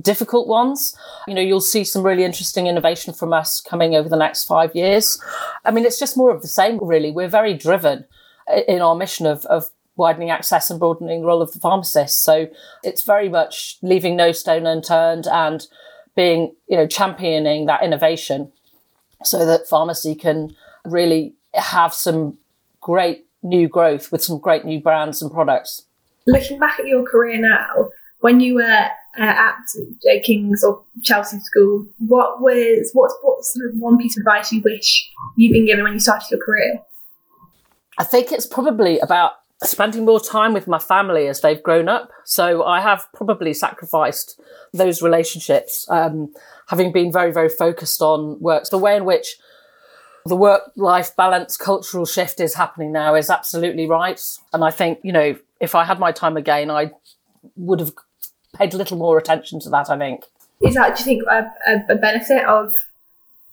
difficult 0.00 0.48
ones. 0.48 0.96
You 1.26 1.34
know, 1.34 1.40
you'll 1.40 1.60
see 1.60 1.84
some 1.84 2.02
really 2.02 2.24
interesting 2.24 2.66
innovation 2.66 3.12
from 3.12 3.32
us 3.32 3.60
coming 3.60 3.94
over 3.94 4.08
the 4.08 4.16
next 4.16 4.44
five 4.44 4.74
years. 4.74 5.20
I 5.64 5.70
mean, 5.70 5.84
it's 5.84 5.98
just 5.98 6.16
more 6.16 6.34
of 6.34 6.42
the 6.42 6.48
same, 6.48 6.78
really. 6.80 7.10
We're 7.10 7.28
very 7.28 7.54
driven 7.54 8.06
in 8.68 8.80
our 8.80 8.94
mission 8.94 9.26
of, 9.26 9.44
of 9.46 9.70
widening 9.96 10.30
access 10.30 10.70
and 10.70 10.80
broadening 10.80 11.20
the 11.20 11.26
role 11.26 11.42
of 11.42 11.52
the 11.52 11.58
pharmacist. 11.58 12.22
So 12.22 12.48
it's 12.82 13.02
very 13.02 13.28
much 13.28 13.78
leaving 13.82 14.16
no 14.16 14.32
stone 14.32 14.66
unturned 14.66 15.26
and 15.26 15.66
being, 16.16 16.54
you 16.68 16.76
know, 16.76 16.86
championing 16.86 17.66
that 17.66 17.82
innovation 17.82 18.52
so 19.22 19.44
that 19.44 19.68
pharmacy 19.68 20.14
can 20.14 20.56
really 20.84 21.34
have 21.54 21.92
some 21.92 22.38
great 22.80 23.26
new 23.42 23.68
growth 23.68 24.12
with 24.12 24.22
some 24.22 24.38
great 24.38 24.64
new 24.64 24.80
brands 24.80 25.22
and 25.22 25.30
products. 25.30 25.86
Looking 26.26 26.58
back 26.58 26.78
at 26.78 26.86
your 26.86 27.04
career 27.04 27.40
now, 27.40 27.90
when 28.20 28.40
you 28.40 28.56
were 28.56 28.62
uh, 29.18 29.22
at 29.22 29.56
J 30.02 30.20
King's 30.20 30.62
or 30.62 30.82
Chelsea 31.02 31.40
School, 31.40 31.86
what 31.98 32.40
was 32.40 32.90
what's 32.92 33.16
what 33.22 33.44
sort 33.44 33.70
of 33.70 33.80
one 33.80 33.98
piece 33.98 34.16
of 34.16 34.22
advice 34.22 34.52
you 34.52 34.60
wish 34.62 35.10
you'd 35.36 35.52
been 35.52 35.66
given 35.66 35.84
when 35.84 35.94
you 35.94 36.00
started 36.00 36.30
your 36.30 36.40
career? 36.40 36.80
I 37.98 38.04
think 38.04 38.32
it's 38.32 38.46
probably 38.46 38.98
about 39.00 39.32
spending 39.62 40.04
more 40.04 40.20
time 40.20 40.54
with 40.54 40.66
my 40.66 40.78
family 40.78 41.28
as 41.28 41.40
they've 41.40 41.62
grown 41.62 41.88
up. 41.88 42.10
So 42.24 42.64
I 42.64 42.80
have 42.80 43.06
probably 43.14 43.52
sacrificed 43.52 44.40
those 44.72 45.02
relationships, 45.02 45.86
um, 45.90 46.32
having 46.68 46.92
been 46.92 47.12
very, 47.12 47.32
very 47.32 47.50
focused 47.50 48.00
on 48.00 48.40
work. 48.40 48.64
The 48.70 48.78
way 48.78 48.96
in 48.96 49.04
which 49.04 49.36
the 50.26 50.36
work 50.36 50.72
life 50.76 51.14
balance 51.16 51.56
cultural 51.56 52.06
shift 52.06 52.40
is 52.40 52.54
happening 52.54 52.92
now 52.92 53.14
is 53.14 53.30
absolutely 53.30 53.86
right. 53.86 54.20
And 54.52 54.64
I 54.64 54.70
think, 54.70 54.98
you 55.02 55.12
know, 55.12 55.36
if 55.60 55.74
I 55.74 55.84
had 55.84 55.98
my 55.98 56.12
time 56.12 56.36
again, 56.36 56.70
I 56.70 56.92
would 57.56 57.80
have 57.80 57.92
paid 58.54 58.74
a 58.74 58.76
little 58.76 58.98
more 58.98 59.18
attention 59.18 59.60
to 59.60 59.70
that, 59.70 59.90
I 59.90 59.98
think. 59.98 60.24
Is 60.60 60.74
that, 60.74 60.96
do 60.96 61.00
you 61.00 61.04
think, 61.04 61.22
a, 61.30 61.50
a, 61.66 61.94
a 61.94 61.96
benefit 61.96 62.44
of 62.44 62.74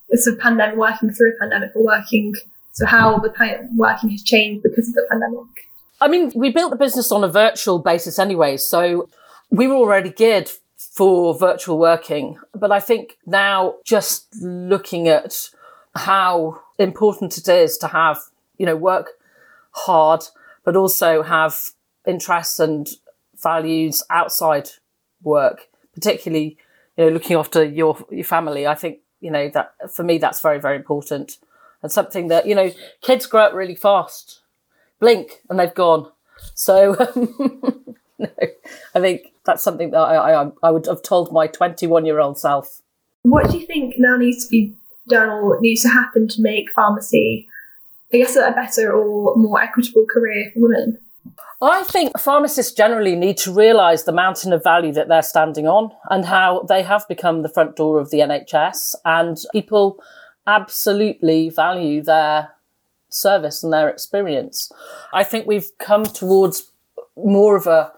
the 0.09 0.17
sort 0.17 0.35
of 0.35 0.41
pandemic, 0.41 0.77
working 0.77 1.11
through 1.11 1.33
a 1.35 1.39
pandemic 1.39 1.71
or 1.75 1.85
working, 1.85 2.35
so 2.73 2.85
how 2.85 3.17
the 3.19 3.29
kind 3.29 3.55
of 3.55 3.61
working 3.75 4.09
has 4.09 4.23
changed 4.23 4.63
because 4.63 4.89
of 4.89 4.93
the 4.93 5.05
pandemic? 5.09 5.47
I 5.99 6.07
mean, 6.07 6.31
we 6.35 6.51
built 6.51 6.71
the 6.71 6.77
business 6.77 7.11
on 7.11 7.23
a 7.23 7.27
virtual 7.27 7.79
basis 7.79 8.19
anyway. 8.19 8.57
So 8.57 9.09
we 9.49 9.67
were 9.67 9.75
already 9.75 10.11
geared 10.11 10.51
for 10.77 11.37
virtual 11.37 11.77
working. 11.77 12.37
But 12.53 12.71
I 12.71 12.79
think 12.79 13.17
now 13.25 13.75
just 13.85 14.27
looking 14.41 15.07
at 15.07 15.49
how 15.97 16.61
important 16.79 17.37
it 17.37 17.47
is 17.47 17.77
to 17.79 17.87
have, 17.87 18.19
you 18.57 18.65
know, 18.65 18.75
work 18.75 19.11
hard, 19.71 20.23
but 20.63 20.75
also 20.75 21.23
have 21.23 21.71
interests 22.05 22.59
and 22.59 22.89
values 23.41 24.03
outside 24.09 24.69
work, 25.23 25.67
particularly, 25.93 26.57
you 26.95 27.05
know, 27.05 27.11
looking 27.11 27.37
after 27.37 27.63
your, 27.63 27.97
your 28.09 28.23
family. 28.23 28.67
I 28.67 28.75
think, 28.75 28.99
you 29.21 29.31
know, 29.31 29.49
that 29.49 29.73
for 29.91 30.03
me, 30.03 30.17
that's 30.17 30.41
very, 30.41 30.59
very 30.59 30.75
important 30.75 31.37
and 31.81 31.91
something 31.91 32.27
that, 32.27 32.47
you 32.47 32.55
know, 32.55 32.71
kids 33.01 33.25
grow 33.25 33.41
up 33.41 33.53
really 33.53 33.75
fast 33.75 34.41
blink 34.99 35.41
and 35.49 35.59
they've 35.59 35.73
gone. 35.73 36.11
So 36.53 36.95
no, 38.19 38.29
I 38.95 38.99
think 38.99 39.33
that's 39.45 39.63
something 39.63 39.91
that 39.91 39.99
I, 39.99 40.43
I, 40.43 40.51
I 40.63 40.71
would 40.71 40.85
have 40.87 41.01
told 41.01 41.31
my 41.31 41.47
21 41.47 42.05
year 42.05 42.19
old 42.19 42.39
self. 42.39 42.81
What 43.23 43.51
do 43.51 43.57
you 43.57 43.65
think 43.65 43.95
now 43.97 44.17
needs 44.17 44.45
to 44.45 44.49
be 44.49 44.73
done 45.07 45.29
or 45.29 45.59
needs 45.61 45.81
to 45.83 45.89
happen 45.89 46.27
to 46.29 46.41
make 46.41 46.71
pharmacy, 46.71 47.47
I 48.13 48.17
guess, 48.17 48.35
a 48.35 48.51
better 48.51 48.93
or 48.93 49.35
more 49.35 49.61
equitable 49.61 50.05
career 50.05 50.51
for 50.53 50.61
women? 50.61 50.99
I 51.61 51.83
think 51.83 52.19
pharmacists 52.19 52.71
generally 52.71 53.15
need 53.15 53.37
to 53.37 53.51
realise 53.51 54.03
the 54.03 54.11
mountain 54.11 54.53
of 54.53 54.63
value 54.63 54.93
that 54.93 55.07
they're 55.07 55.23
standing 55.23 55.67
on 55.67 55.91
and 56.09 56.25
how 56.25 56.61
they 56.69 56.83
have 56.83 57.07
become 57.07 57.41
the 57.41 57.49
front 57.49 57.75
door 57.75 57.99
of 57.99 58.11
the 58.11 58.19
NHS 58.19 58.93
and 59.05 59.37
people 59.51 59.99
absolutely 60.45 61.49
value 61.49 62.03
their 62.03 62.51
service 63.09 63.63
and 63.63 63.73
their 63.73 63.89
experience. 63.89 64.71
I 65.11 65.23
think 65.23 65.47
we've 65.47 65.71
come 65.79 66.03
towards 66.03 66.71
more 67.15 67.55
of 67.55 67.65
a 67.65 67.91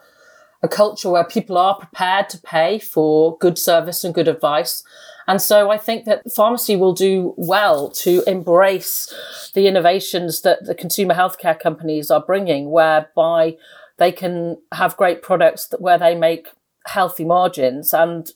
a 0.62 0.68
culture 0.68 1.10
where 1.10 1.24
people 1.24 1.58
are 1.58 1.78
prepared 1.78 2.30
to 2.30 2.38
pay 2.40 2.80
for 2.80 3.38
good 3.38 3.58
service 3.58 4.04
and 4.04 4.14
good 4.14 4.28
advice. 4.28 4.84
And 5.30 5.40
so 5.40 5.70
I 5.70 5.78
think 5.78 6.06
that 6.06 6.32
pharmacy 6.32 6.76
will 6.76 6.94
do 6.94 7.36
well 7.38 7.92
to 7.92 8.24
embrace 8.26 9.14
the 9.54 9.68
innovations 9.68 10.42
that 10.42 10.66
the 10.66 10.74
consumer 10.74 11.14
healthcare 11.14 11.58
companies 11.58 12.10
are 12.10 12.20
bringing, 12.20 12.72
whereby 12.72 13.56
they 13.98 14.12
can 14.12 14.58
have 14.72 14.98
great 14.98 15.22
products 15.22 15.68
that 15.68 15.82
where 15.82 16.00
they 16.00 16.16
make 16.16 16.48
healthy 16.88 17.26
margins 17.26 17.94
and 17.94 18.32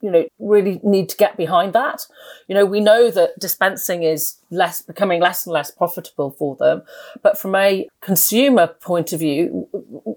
you 0.00 0.10
know, 0.10 0.26
really 0.38 0.80
need 0.82 1.10
to 1.10 1.16
get 1.18 1.36
behind 1.36 1.74
that. 1.74 2.06
You 2.48 2.54
know, 2.54 2.64
we 2.64 2.80
know 2.80 3.10
that 3.10 3.38
dispensing 3.38 4.02
is 4.02 4.38
less 4.50 4.80
becoming 4.80 5.20
less 5.20 5.44
and 5.44 5.52
less 5.52 5.70
profitable 5.70 6.30
for 6.30 6.56
them. 6.56 6.82
But 7.22 7.38
from 7.38 7.54
a 7.54 7.88
consumer 8.00 8.68
point 8.68 9.12
of 9.12 9.20
view, 9.20 9.68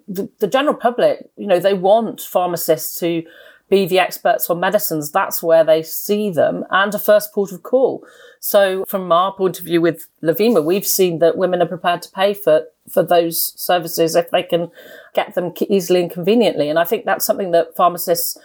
the, 0.08 0.30
the 0.40 0.48
general 0.48 0.76
public, 0.76 1.30
you 1.36 1.46
know, 1.46 1.60
they 1.60 1.76
want 1.76 2.22
pharmacists 2.22 2.98
to 3.02 3.24
be 3.70 3.86
the 3.86 4.00
experts 4.00 4.50
on 4.50 4.60
medicines. 4.60 5.12
That's 5.12 5.42
where 5.42 5.64
they 5.64 5.82
see 5.84 6.30
them 6.30 6.66
and 6.70 6.94
a 6.94 7.00
first 7.00 7.34
port 7.34 7.52
of 7.52 7.64
call. 7.64 8.06
So 8.40 8.86
from 8.86 9.12
our 9.12 9.34
point 9.34 9.58
of 9.60 9.66
view 9.66 9.82
with 9.82 10.08
Lovima, 10.22 10.64
we've 10.64 10.86
seen 10.86 11.20
that 11.20 11.38
women 11.38 11.62
are 11.62 11.68
prepared 11.68 12.04
to 12.04 12.12
pay 12.12 12.36
for, 12.36 12.66
for 12.90 13.02
those 13.02 13.60
services 13.60 14.16
if 14.16 14.30
they 14.30 14.44
can 14.44 14.70
get 15.16 15.34
them 15.34 15.52
easily 15.68 16.02
and 16.02 16.12
conveniently. 16.12 16.70
And 16.70 16.78
I 16.78 16.84
think 16.84 17.06
that's 17.06 17.26
something 17.26 17.52
that 17.52 17.76
pharmacists 17.76 18.38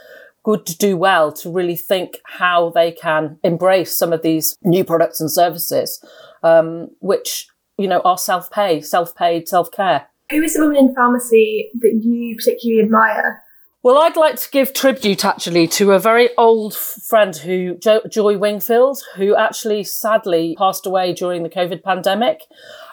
good 0.42 0.64
to 0.64 0.76
do 0.78 0.96
well 0.96 1.30
to 1.30 1.52
really 1.52 1.76
think 1.76 2.18
how 2.24 2.70
they 2.70 2.92
can 2.92 3.38
embrace 3.44 3.94
some 3.94 4.12
of 4.12 4.22
these 4.22 4.56
new 4.62 4.84
products 4.84 5.20
and 5.20 5.30
services, 5.30 6.02
um, 6.42 6.88
which, 7.00 7.46
you 7.76 7.86
know, 7.86 8.00
are 8.00 8.16
self-pay, 8.16 8.80
self-paid, 8.80 9.46
self-care. 9.48 10.06
Who 10.30 10.42
is 10.42 10.54
the 10.54 10.60
woman 10.60 10.78
in 10.78 10.94
pharmacy 10.94 11.70
that 11.80 12.00
you 12.02 12.36
particularly 12.36 12.82
admire? 12.82 13.42
Well, 13.82 13.96
I'd 13.96 14.16
like 14.16 14.36
to 14.36 14.50
give 14.50 14.74
tribute 14.74 15.24
actually 15.24 15.66
to 15.68 15.92
a 15.92 15.98
very 15.98 16.28
old 16.36 16.76
friend 16.76 17.34
who, 17.34 17.76
jo- 17.76 18.02
Joy 18.10 18.36
Wingfield, 18.36 19.02
who 19.16 19.34
actually 19.34 19.84
sadly 19.84 20.54
passed 20.58 20.84
away 20.84 21.14
during 21.14 21.44
the 21.44 21.48
COVID 21.48 21.82
pandemic. 21.82 22.42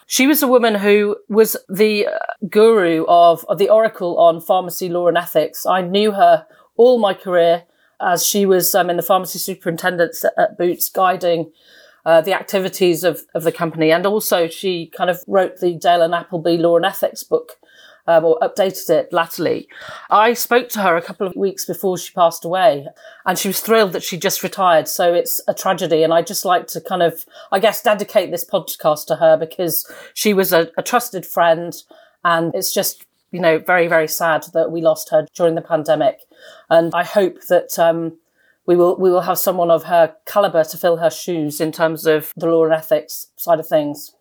She 0.06 0.28
was 0.28 0.42
a 0.42 0.48
woman 0.48 0.76
who 0.76 1.18
was 1.28 1.58
the 1.68 2.08
uh, 2.08 2.20
guru 2.50 3.04
of, 3.10 3.44
of 3.50 3.58
the 3.58 3.68
oracle 3.68 4.18
on 4.18 4.40
pharmacy 4.40 4.88
law 4.88 5.10
and 5.10 5.18
ethics. 5.18 5.66
I 5.66 5.82
knew 5.82 6.14
her 6.14 6.48
all 6.78 7.00
my 7.00 7.14
career 7.14 7.64
as 8.00 8.26
she 8.26 8.46
was 8.46 8.74
um, 8.74 8.90
in 8.90 8.96
the 8.96 9.04
pharmacy 9.04 9.40
superintendent 9.40 10.16
at 10.38 10.58
Boots 10.58 10.90
guiding 10.90 11.52
uh, 12.06 12.22
the 12.22 12.34
activities 12.34 13.04
of, 13.04 13.24
of 13.36 13.44
the 13.44 13.52
company. 13.52 13.92
And 13.92 14.06
also 14.06 14.48
she 14.48 14.88
kind 14.96 15.10
of 15.10 15.22
wrote 15.28 15.58
the 15.58 15.74
Dale 15.74 16.02
and 16.02 16.16
Appleby 16.16 16.56
Law 16.56 16.78
and 16.78 16.86
Ethics 16.86 17.24
book 17.24 17.58
um, 18.08 18.26
or 18.26 18.40
updated 18.40 18.90
it 18.90 19.14
latterly. 19.14 19.68
I 20.10 20.34
spoke 20.34 20.70
to 20.70 20.82
her 20.82 20.96
a 20.96 21.02
couple 21.02 21.28
of 21.28 21.36
weeks 21.36 21.66
before 21.66 21.98
she 21.98 22.14
passed 22.14 22.46
away 22.46 22.88
and 23.26 23.38
she 23.38 23.50
was 23.50 23.60
thrilled 23.60 23.94
that 23.94 24.04
she 24.04 24.18
just 24.18 24.44
retired. 24.44 24.88
So 24.88 25.14
it's 25.14 25.42
a 25.48 25.54
tragedy. 25.54 26.04
And 26.04 26.14
I 26.14 26.22
just 26.22 26.46
like 26.46 26.68
to 26.68 26.82
kind 26.82 27.04
of, 27.04 27.26
I 27.52 27.60
guess, 27.60 27.82
dedicate 27.84 28.32
this 28.32 28.46
podcast 28.46 29.06
to 29.08 29.16
her 29.18 29.38
because 29.38 29.90
she 30.14 30.34
was 30.34 30.54
a, 30.54 30.72
a 30.78 30.84
trusted 30.84 31.26
friend 31.26 31.76
and 32.24 32.54
it's 32.56 32.74
just 32.74 33.06
you 33.32 33.42
know, 33.42 33.60
very, 33.60 33.88
very 33.88 34.08
sad 34.08 34.46
that 34.54 34.72
we 34.72 34.82
lost 34.82 35.10
her 35.10 35.28
during 35.36 35.56
the 35.56 35.62
pandemic. 35.62 36.22
And 36.70 36.94
I 36.96 37.04
hope 37.04 37.42
that 37.50 37.78
um, 37.78 38.18
we 38.66 38.76
will 38.76 38.98
we 38.98 39.10
will 39.10 39.22
have 39.22 39.38
someone 39.38 39.72
of 39.72 39.84
her 39.84 40.16
caliber 40.26 40.64
to 40.64 40.78
fill 40.78 40.98
her 40.98 41.10
shoes 41.10 41.60
in 41.60 41.72
terms 41.72 42.06
of 42.06 42.34
the 42.38 42.48
law 42.48 42.66
and 42.66 42.74
ethics 42.74 43.28
side 43.38 43.60
of 43.60 43.68
things. 43.68 44.14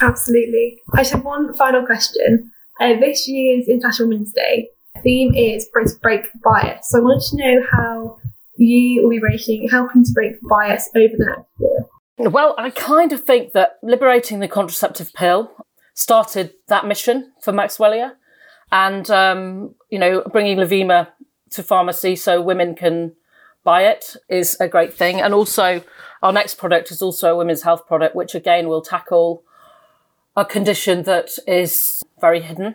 Absolutely. 0.00 0.80
I 0.92 0.98
just 0.98 1.12
have 1.12 1.24
one 1.24 1.54
final 1.54 1.84
question. 1.84 2.50
Uh, 2.80 2.94
this 3.00 3.28
year's 3.28 3.68
International 3.68 4.08
Women's 4.08 4.32
Day 4.32 4.70
theme 5.02 5.34
is 5.34 5.68
break, 5.72 5.88
break 6.00 6.26
bias. 6.42 6.90
So 6.90 6.98
I 6.98 7.02
wanted 7.02 7.28
to 7.30 7.36
know 7.36 7.66
how 7.70 8.18
you 8.56 9.02
will 9.02 9.10
be 9.10 9.18
breaking, 9.18 9.68
helping 9.68 10.04
to 10.04 10.12
break 10.12 10.40
bias 10.42 10.90
over 10.94 11.14
the 11.16 11.24
next 11.24 11.48
year. 11.58 12.30
Well, 12.30 12.54
I 12.56 12.70
kind 12.70 13.12
of 13.12 13.24
think 13.24 13.52
that 13.52 13.78
liberating 13.82 14.40
the 14.40 14.48
contraceptive 14.48 15.12
pill 15.12 15.50
started 15.94 16.54
that 16.68 16.86
mission 16.86 17.32
for 17.40 17.52
Maxwellia 17.52 18.12
and 18.72 19.08
um, 19.10 19.74
you 19.90 19.98
know 19.98 20.22
bringing 20.32 20.58
Lovima 20.58 21.08
to 21.50 21.62
pharmacy 21.62 22.16
so 22.16 22.40
women 22.40 22.74
can 22.74 23.12
buy 23.64 23.82
it 23.82 24.16
is 24.28 24.56
a 24.60 24.68
great 24.68 24.92
thing. 24.92 25.20
And 25.20 25.34
also, 25.34 25.82
our 26.22 26.32
next 26.32 26.56
product 26.56 26.90
is 26.90 27.02
also 27.02 27.32
a 27.32 27.36
women's 27.36 27.62
health 27.62 27.86
product, 27.86 28.14
which 28.14 28.34
again 28.34 28.68
will 28.68 28.82
tackle 28.82 29.42
a 30.36 30.44
condition 30.44 31.02
that 31.04 31.38
is 31.46 32.02
very 32.20 32.40
hidden. 32.40 32.74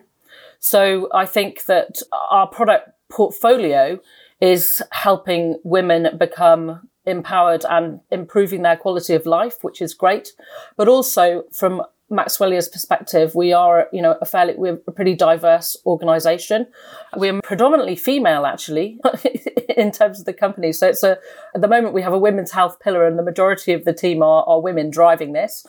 So 0.59 1.09
I 1.13 1.25
think 1.25 1.65
that 1.65 2.01
our 2.29 2.47
product 2.47 2.89
portfolio 3.09 3.99
is 4.41 4.81
helping 4.91 5.59
women 5.63 6.17
become 6.17 6.87
empowered 7.05 7.65
and 7.69 8.01
improving 8.11 8.61
their 8.61 8.77
quality 8.77 9.13
of 9.13 9.25
life, 9.25 9.63
which 9.63 9.81
is 9.81 9.93
great. 9.93 10.33
But 10.77 10.87
also 10.87 11.43
from 11.51 11.83
Maxwellia's 12.11 12.67
perspective, 12.67 13.35
we 13.35 13.53
are, 13.53 13.87
you 13.93 14.01
know, 14.01 14.17
a 14.19 14.25
fairly, 14.25 14.55
we're 14.55 14.81
a 14.87 14.91
pretty 14.91 15.13
diverse 15.13 15.77
organisation. 15.85 16.67
We're 17.15 17.39
predominantly 17.41 17.95
female, 17.95 18.45
actually, 18.45 18.99
in 19.77 19.91
terms 19.91 20.19
of 20.19 20.25
the 20.25 20.33
company. 20.33 20.71
So 20.73 20.87
it's 20.87 21.03
a, 21.03 21.19
at 21.53 21.61
the 21.61 21.67
moment 21.67 21.93
we 21.93 22.01
have 22.01 22.13
a 22.13 22.17
women's 22.17 22.51
health 22.51 22.79
pillar, 22.79 23.05
and 23.05 23.17
the 23.17 23.23
majority 23.23 23.73
of 23.73 23.85
the 23.85 23.93
team 23.93 24.23
are, 24.23 24.43
are 24.43 24.59
women 24.59 24.89
driving 24.89 25.33
this. 25.33 25.65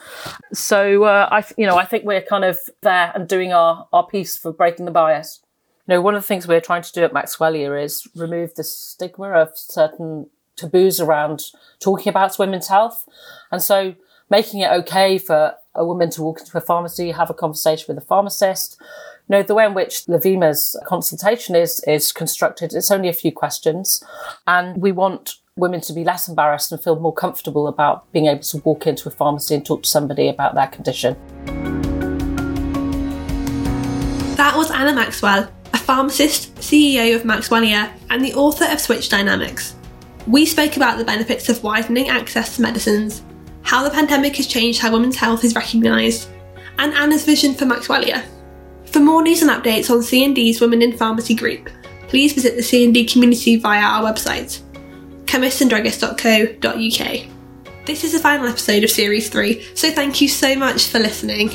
So 0.51 1.03
uh, 1.03 1.27
I, 1.31 1.43
you 1.57 1.67
know, 1.67 1.77
I 1.77 1.85
think 1.85 2.05
we're 2.05 2.21
kind 2.21 2.43
of 2.43 2.59
there 2.81 3.11
and 3.13 3.27
doing 3.27 3.53
our 3.53 3.87
our 3.93 4.05
piece 4.05 4.37
for 4.37 4.51
breaking 4.51 4.85
the 4.85 4.91
bias. 4.91 5.41
You 5.87 5.95
know, 5.95 6.01
one 6.01 6.15
of 6.15 6.21
the 6.21 6.27
things 6.27 6.47
we're 6.47 6.61
trying 6.61 6.83
to 6.83 6.91
do 6.91 7.03
at 7.03 7.13
Maxwellia 7.13 7.81
is 7.81 8.07
remove 8.15 8.55
the 8.55 8.63
stigma 8.63 9.31
of 9.31 9.51
certain 9.55 10.29
taboos 10.55 10.99
around 10.99 11.45
talking 11.79 12.09
about 12.09 12.39
women's 12.39 12.67
health, 12.67 13.07
and 13.51 13.61
so 13.61 13.95
making 14.31 14.61
it 14.61 14.71
okay 14.71 15.17
for 15.17 15.53
a 15.75 15.85
woman 15.85 16.09
to 16.09 16.23
walk 16.23 16.39
into 16.39 16.57
a 16.57 16.61
pharmacy, 16.61 17.11
have 17.11 17.29
a 17.29 17.33
conversation 17.33 17.85
with 17.87 18.01
a 18.01 18.05
pharmacist. 18.07 18.77
You 19.27 19.37
know, 19.37 19.43
the 19.43 19.53
way 19.53 19.65
in 19.65 19.73
which 19.73 20.05
Lovima's 20.07 20.75
consultation 20.87 21.53
is, 21.53 21.83
is 21.85 22.11
constructed, 22.13 22.73
it's 22.73 22.89
only 22.89 23.09
a 23.09 23.13
few 23.13 23.31
questions. 23.31 24.01
And 24.47 24.81
we 24.81 24.93
want 24.93 25.35
women 25.57 25.81
to 25.81 25.93
be 25.93 26.05
less 26.05 26.29
embarrassed 26.29 26.71
and 26.71 26.81
feel 26.81 26.97
more 26.97 27.13
comfortable 27.13 27.67
about 27.67 28.09
being 28.13 28.27
able 28.27 28.41
to 28.41 28.57
walk 28.59 28.87
into 28.87 29.09
a 29.09 29.11
pharmacy 29.11 29.53
and 29.53 29.65
talk 29.65 29.83
to 29.83 29.89
somebody 29.89 30.29
about 30.29 30.55
their 30.55 30.67
condition. 30.67 31.17
That 34.37 34.53
was 34.55 34.71
Anna 34.71 34.93
Maxwell, 34.93 35.51
a 35.73 35.77
pharmacist, 35.77 36.55
CEO 36.55 37.15
of 37.15 37.23
Maxwellia, 37.23 37.91
and 38.09 38.23
the 38.23 38.33
author 38.33 38.65
of 38.71 38.79
Switch 38.79 39.09
Dynamics. 39.09 39.75
We 40.25 40.45
spoke 40.45 40.77
about 40.77 40.97
the 40.97 41.05
benefits 41.05 41.49
of 41.49 41.63
widening 41.63 42.07
access 42.07 42.55
to 42.55 42.61
medicines 42.61 43.23
how 43.63 43.83
the 43.83 43.89
pandemic 43.89 44.35
has 44.37 44.47
changed 44.47 44.79
how 44.79 44.91
women's 44.91 45.15
health 45.15 45.43
is 45.43 45.55
recognised, 45.55 46.29
and 46.77 46.93
Anna's 46.93 47.25
vision 47.25 47.53
for 47.53 47.65
Maxwellia. 47.65 48.23
For 48.85 48.99
more 48.99 49.23
news 49.23 49.41
and 49.41 49.51
updates 49.51 49.89
on 49.89 50.03
C&D's 50.03 50.59
Women 50.59 50.81
in 50.81 50.97
Pharmacy 50.97 51.35
group, 51.35 51.69
please 52.07 52.33
visit 52.33 52.55
the 52.55 52.63
C&D 52.63 53.05
community 53.05 53.55
via 53.55 53.81
our 53.81 54.03
website, 54.03 54.59
chemistsanddruggist.co.uk. 55.25 57.85
This 57.85 58.03
is 58.03 58.13
the 58.13 58.19
final 58.19 58.47
episode 58.47 58.83
of 58.83 58.89
Series 58.89 59.29
3, 59.29 59.75
so 59.75 59.91
thank 59.91 60.21
you 60.21 60.27
so 60.27 60.55
much 60.55 60.87
for 60.87 60.99
listening. 60.99 61.49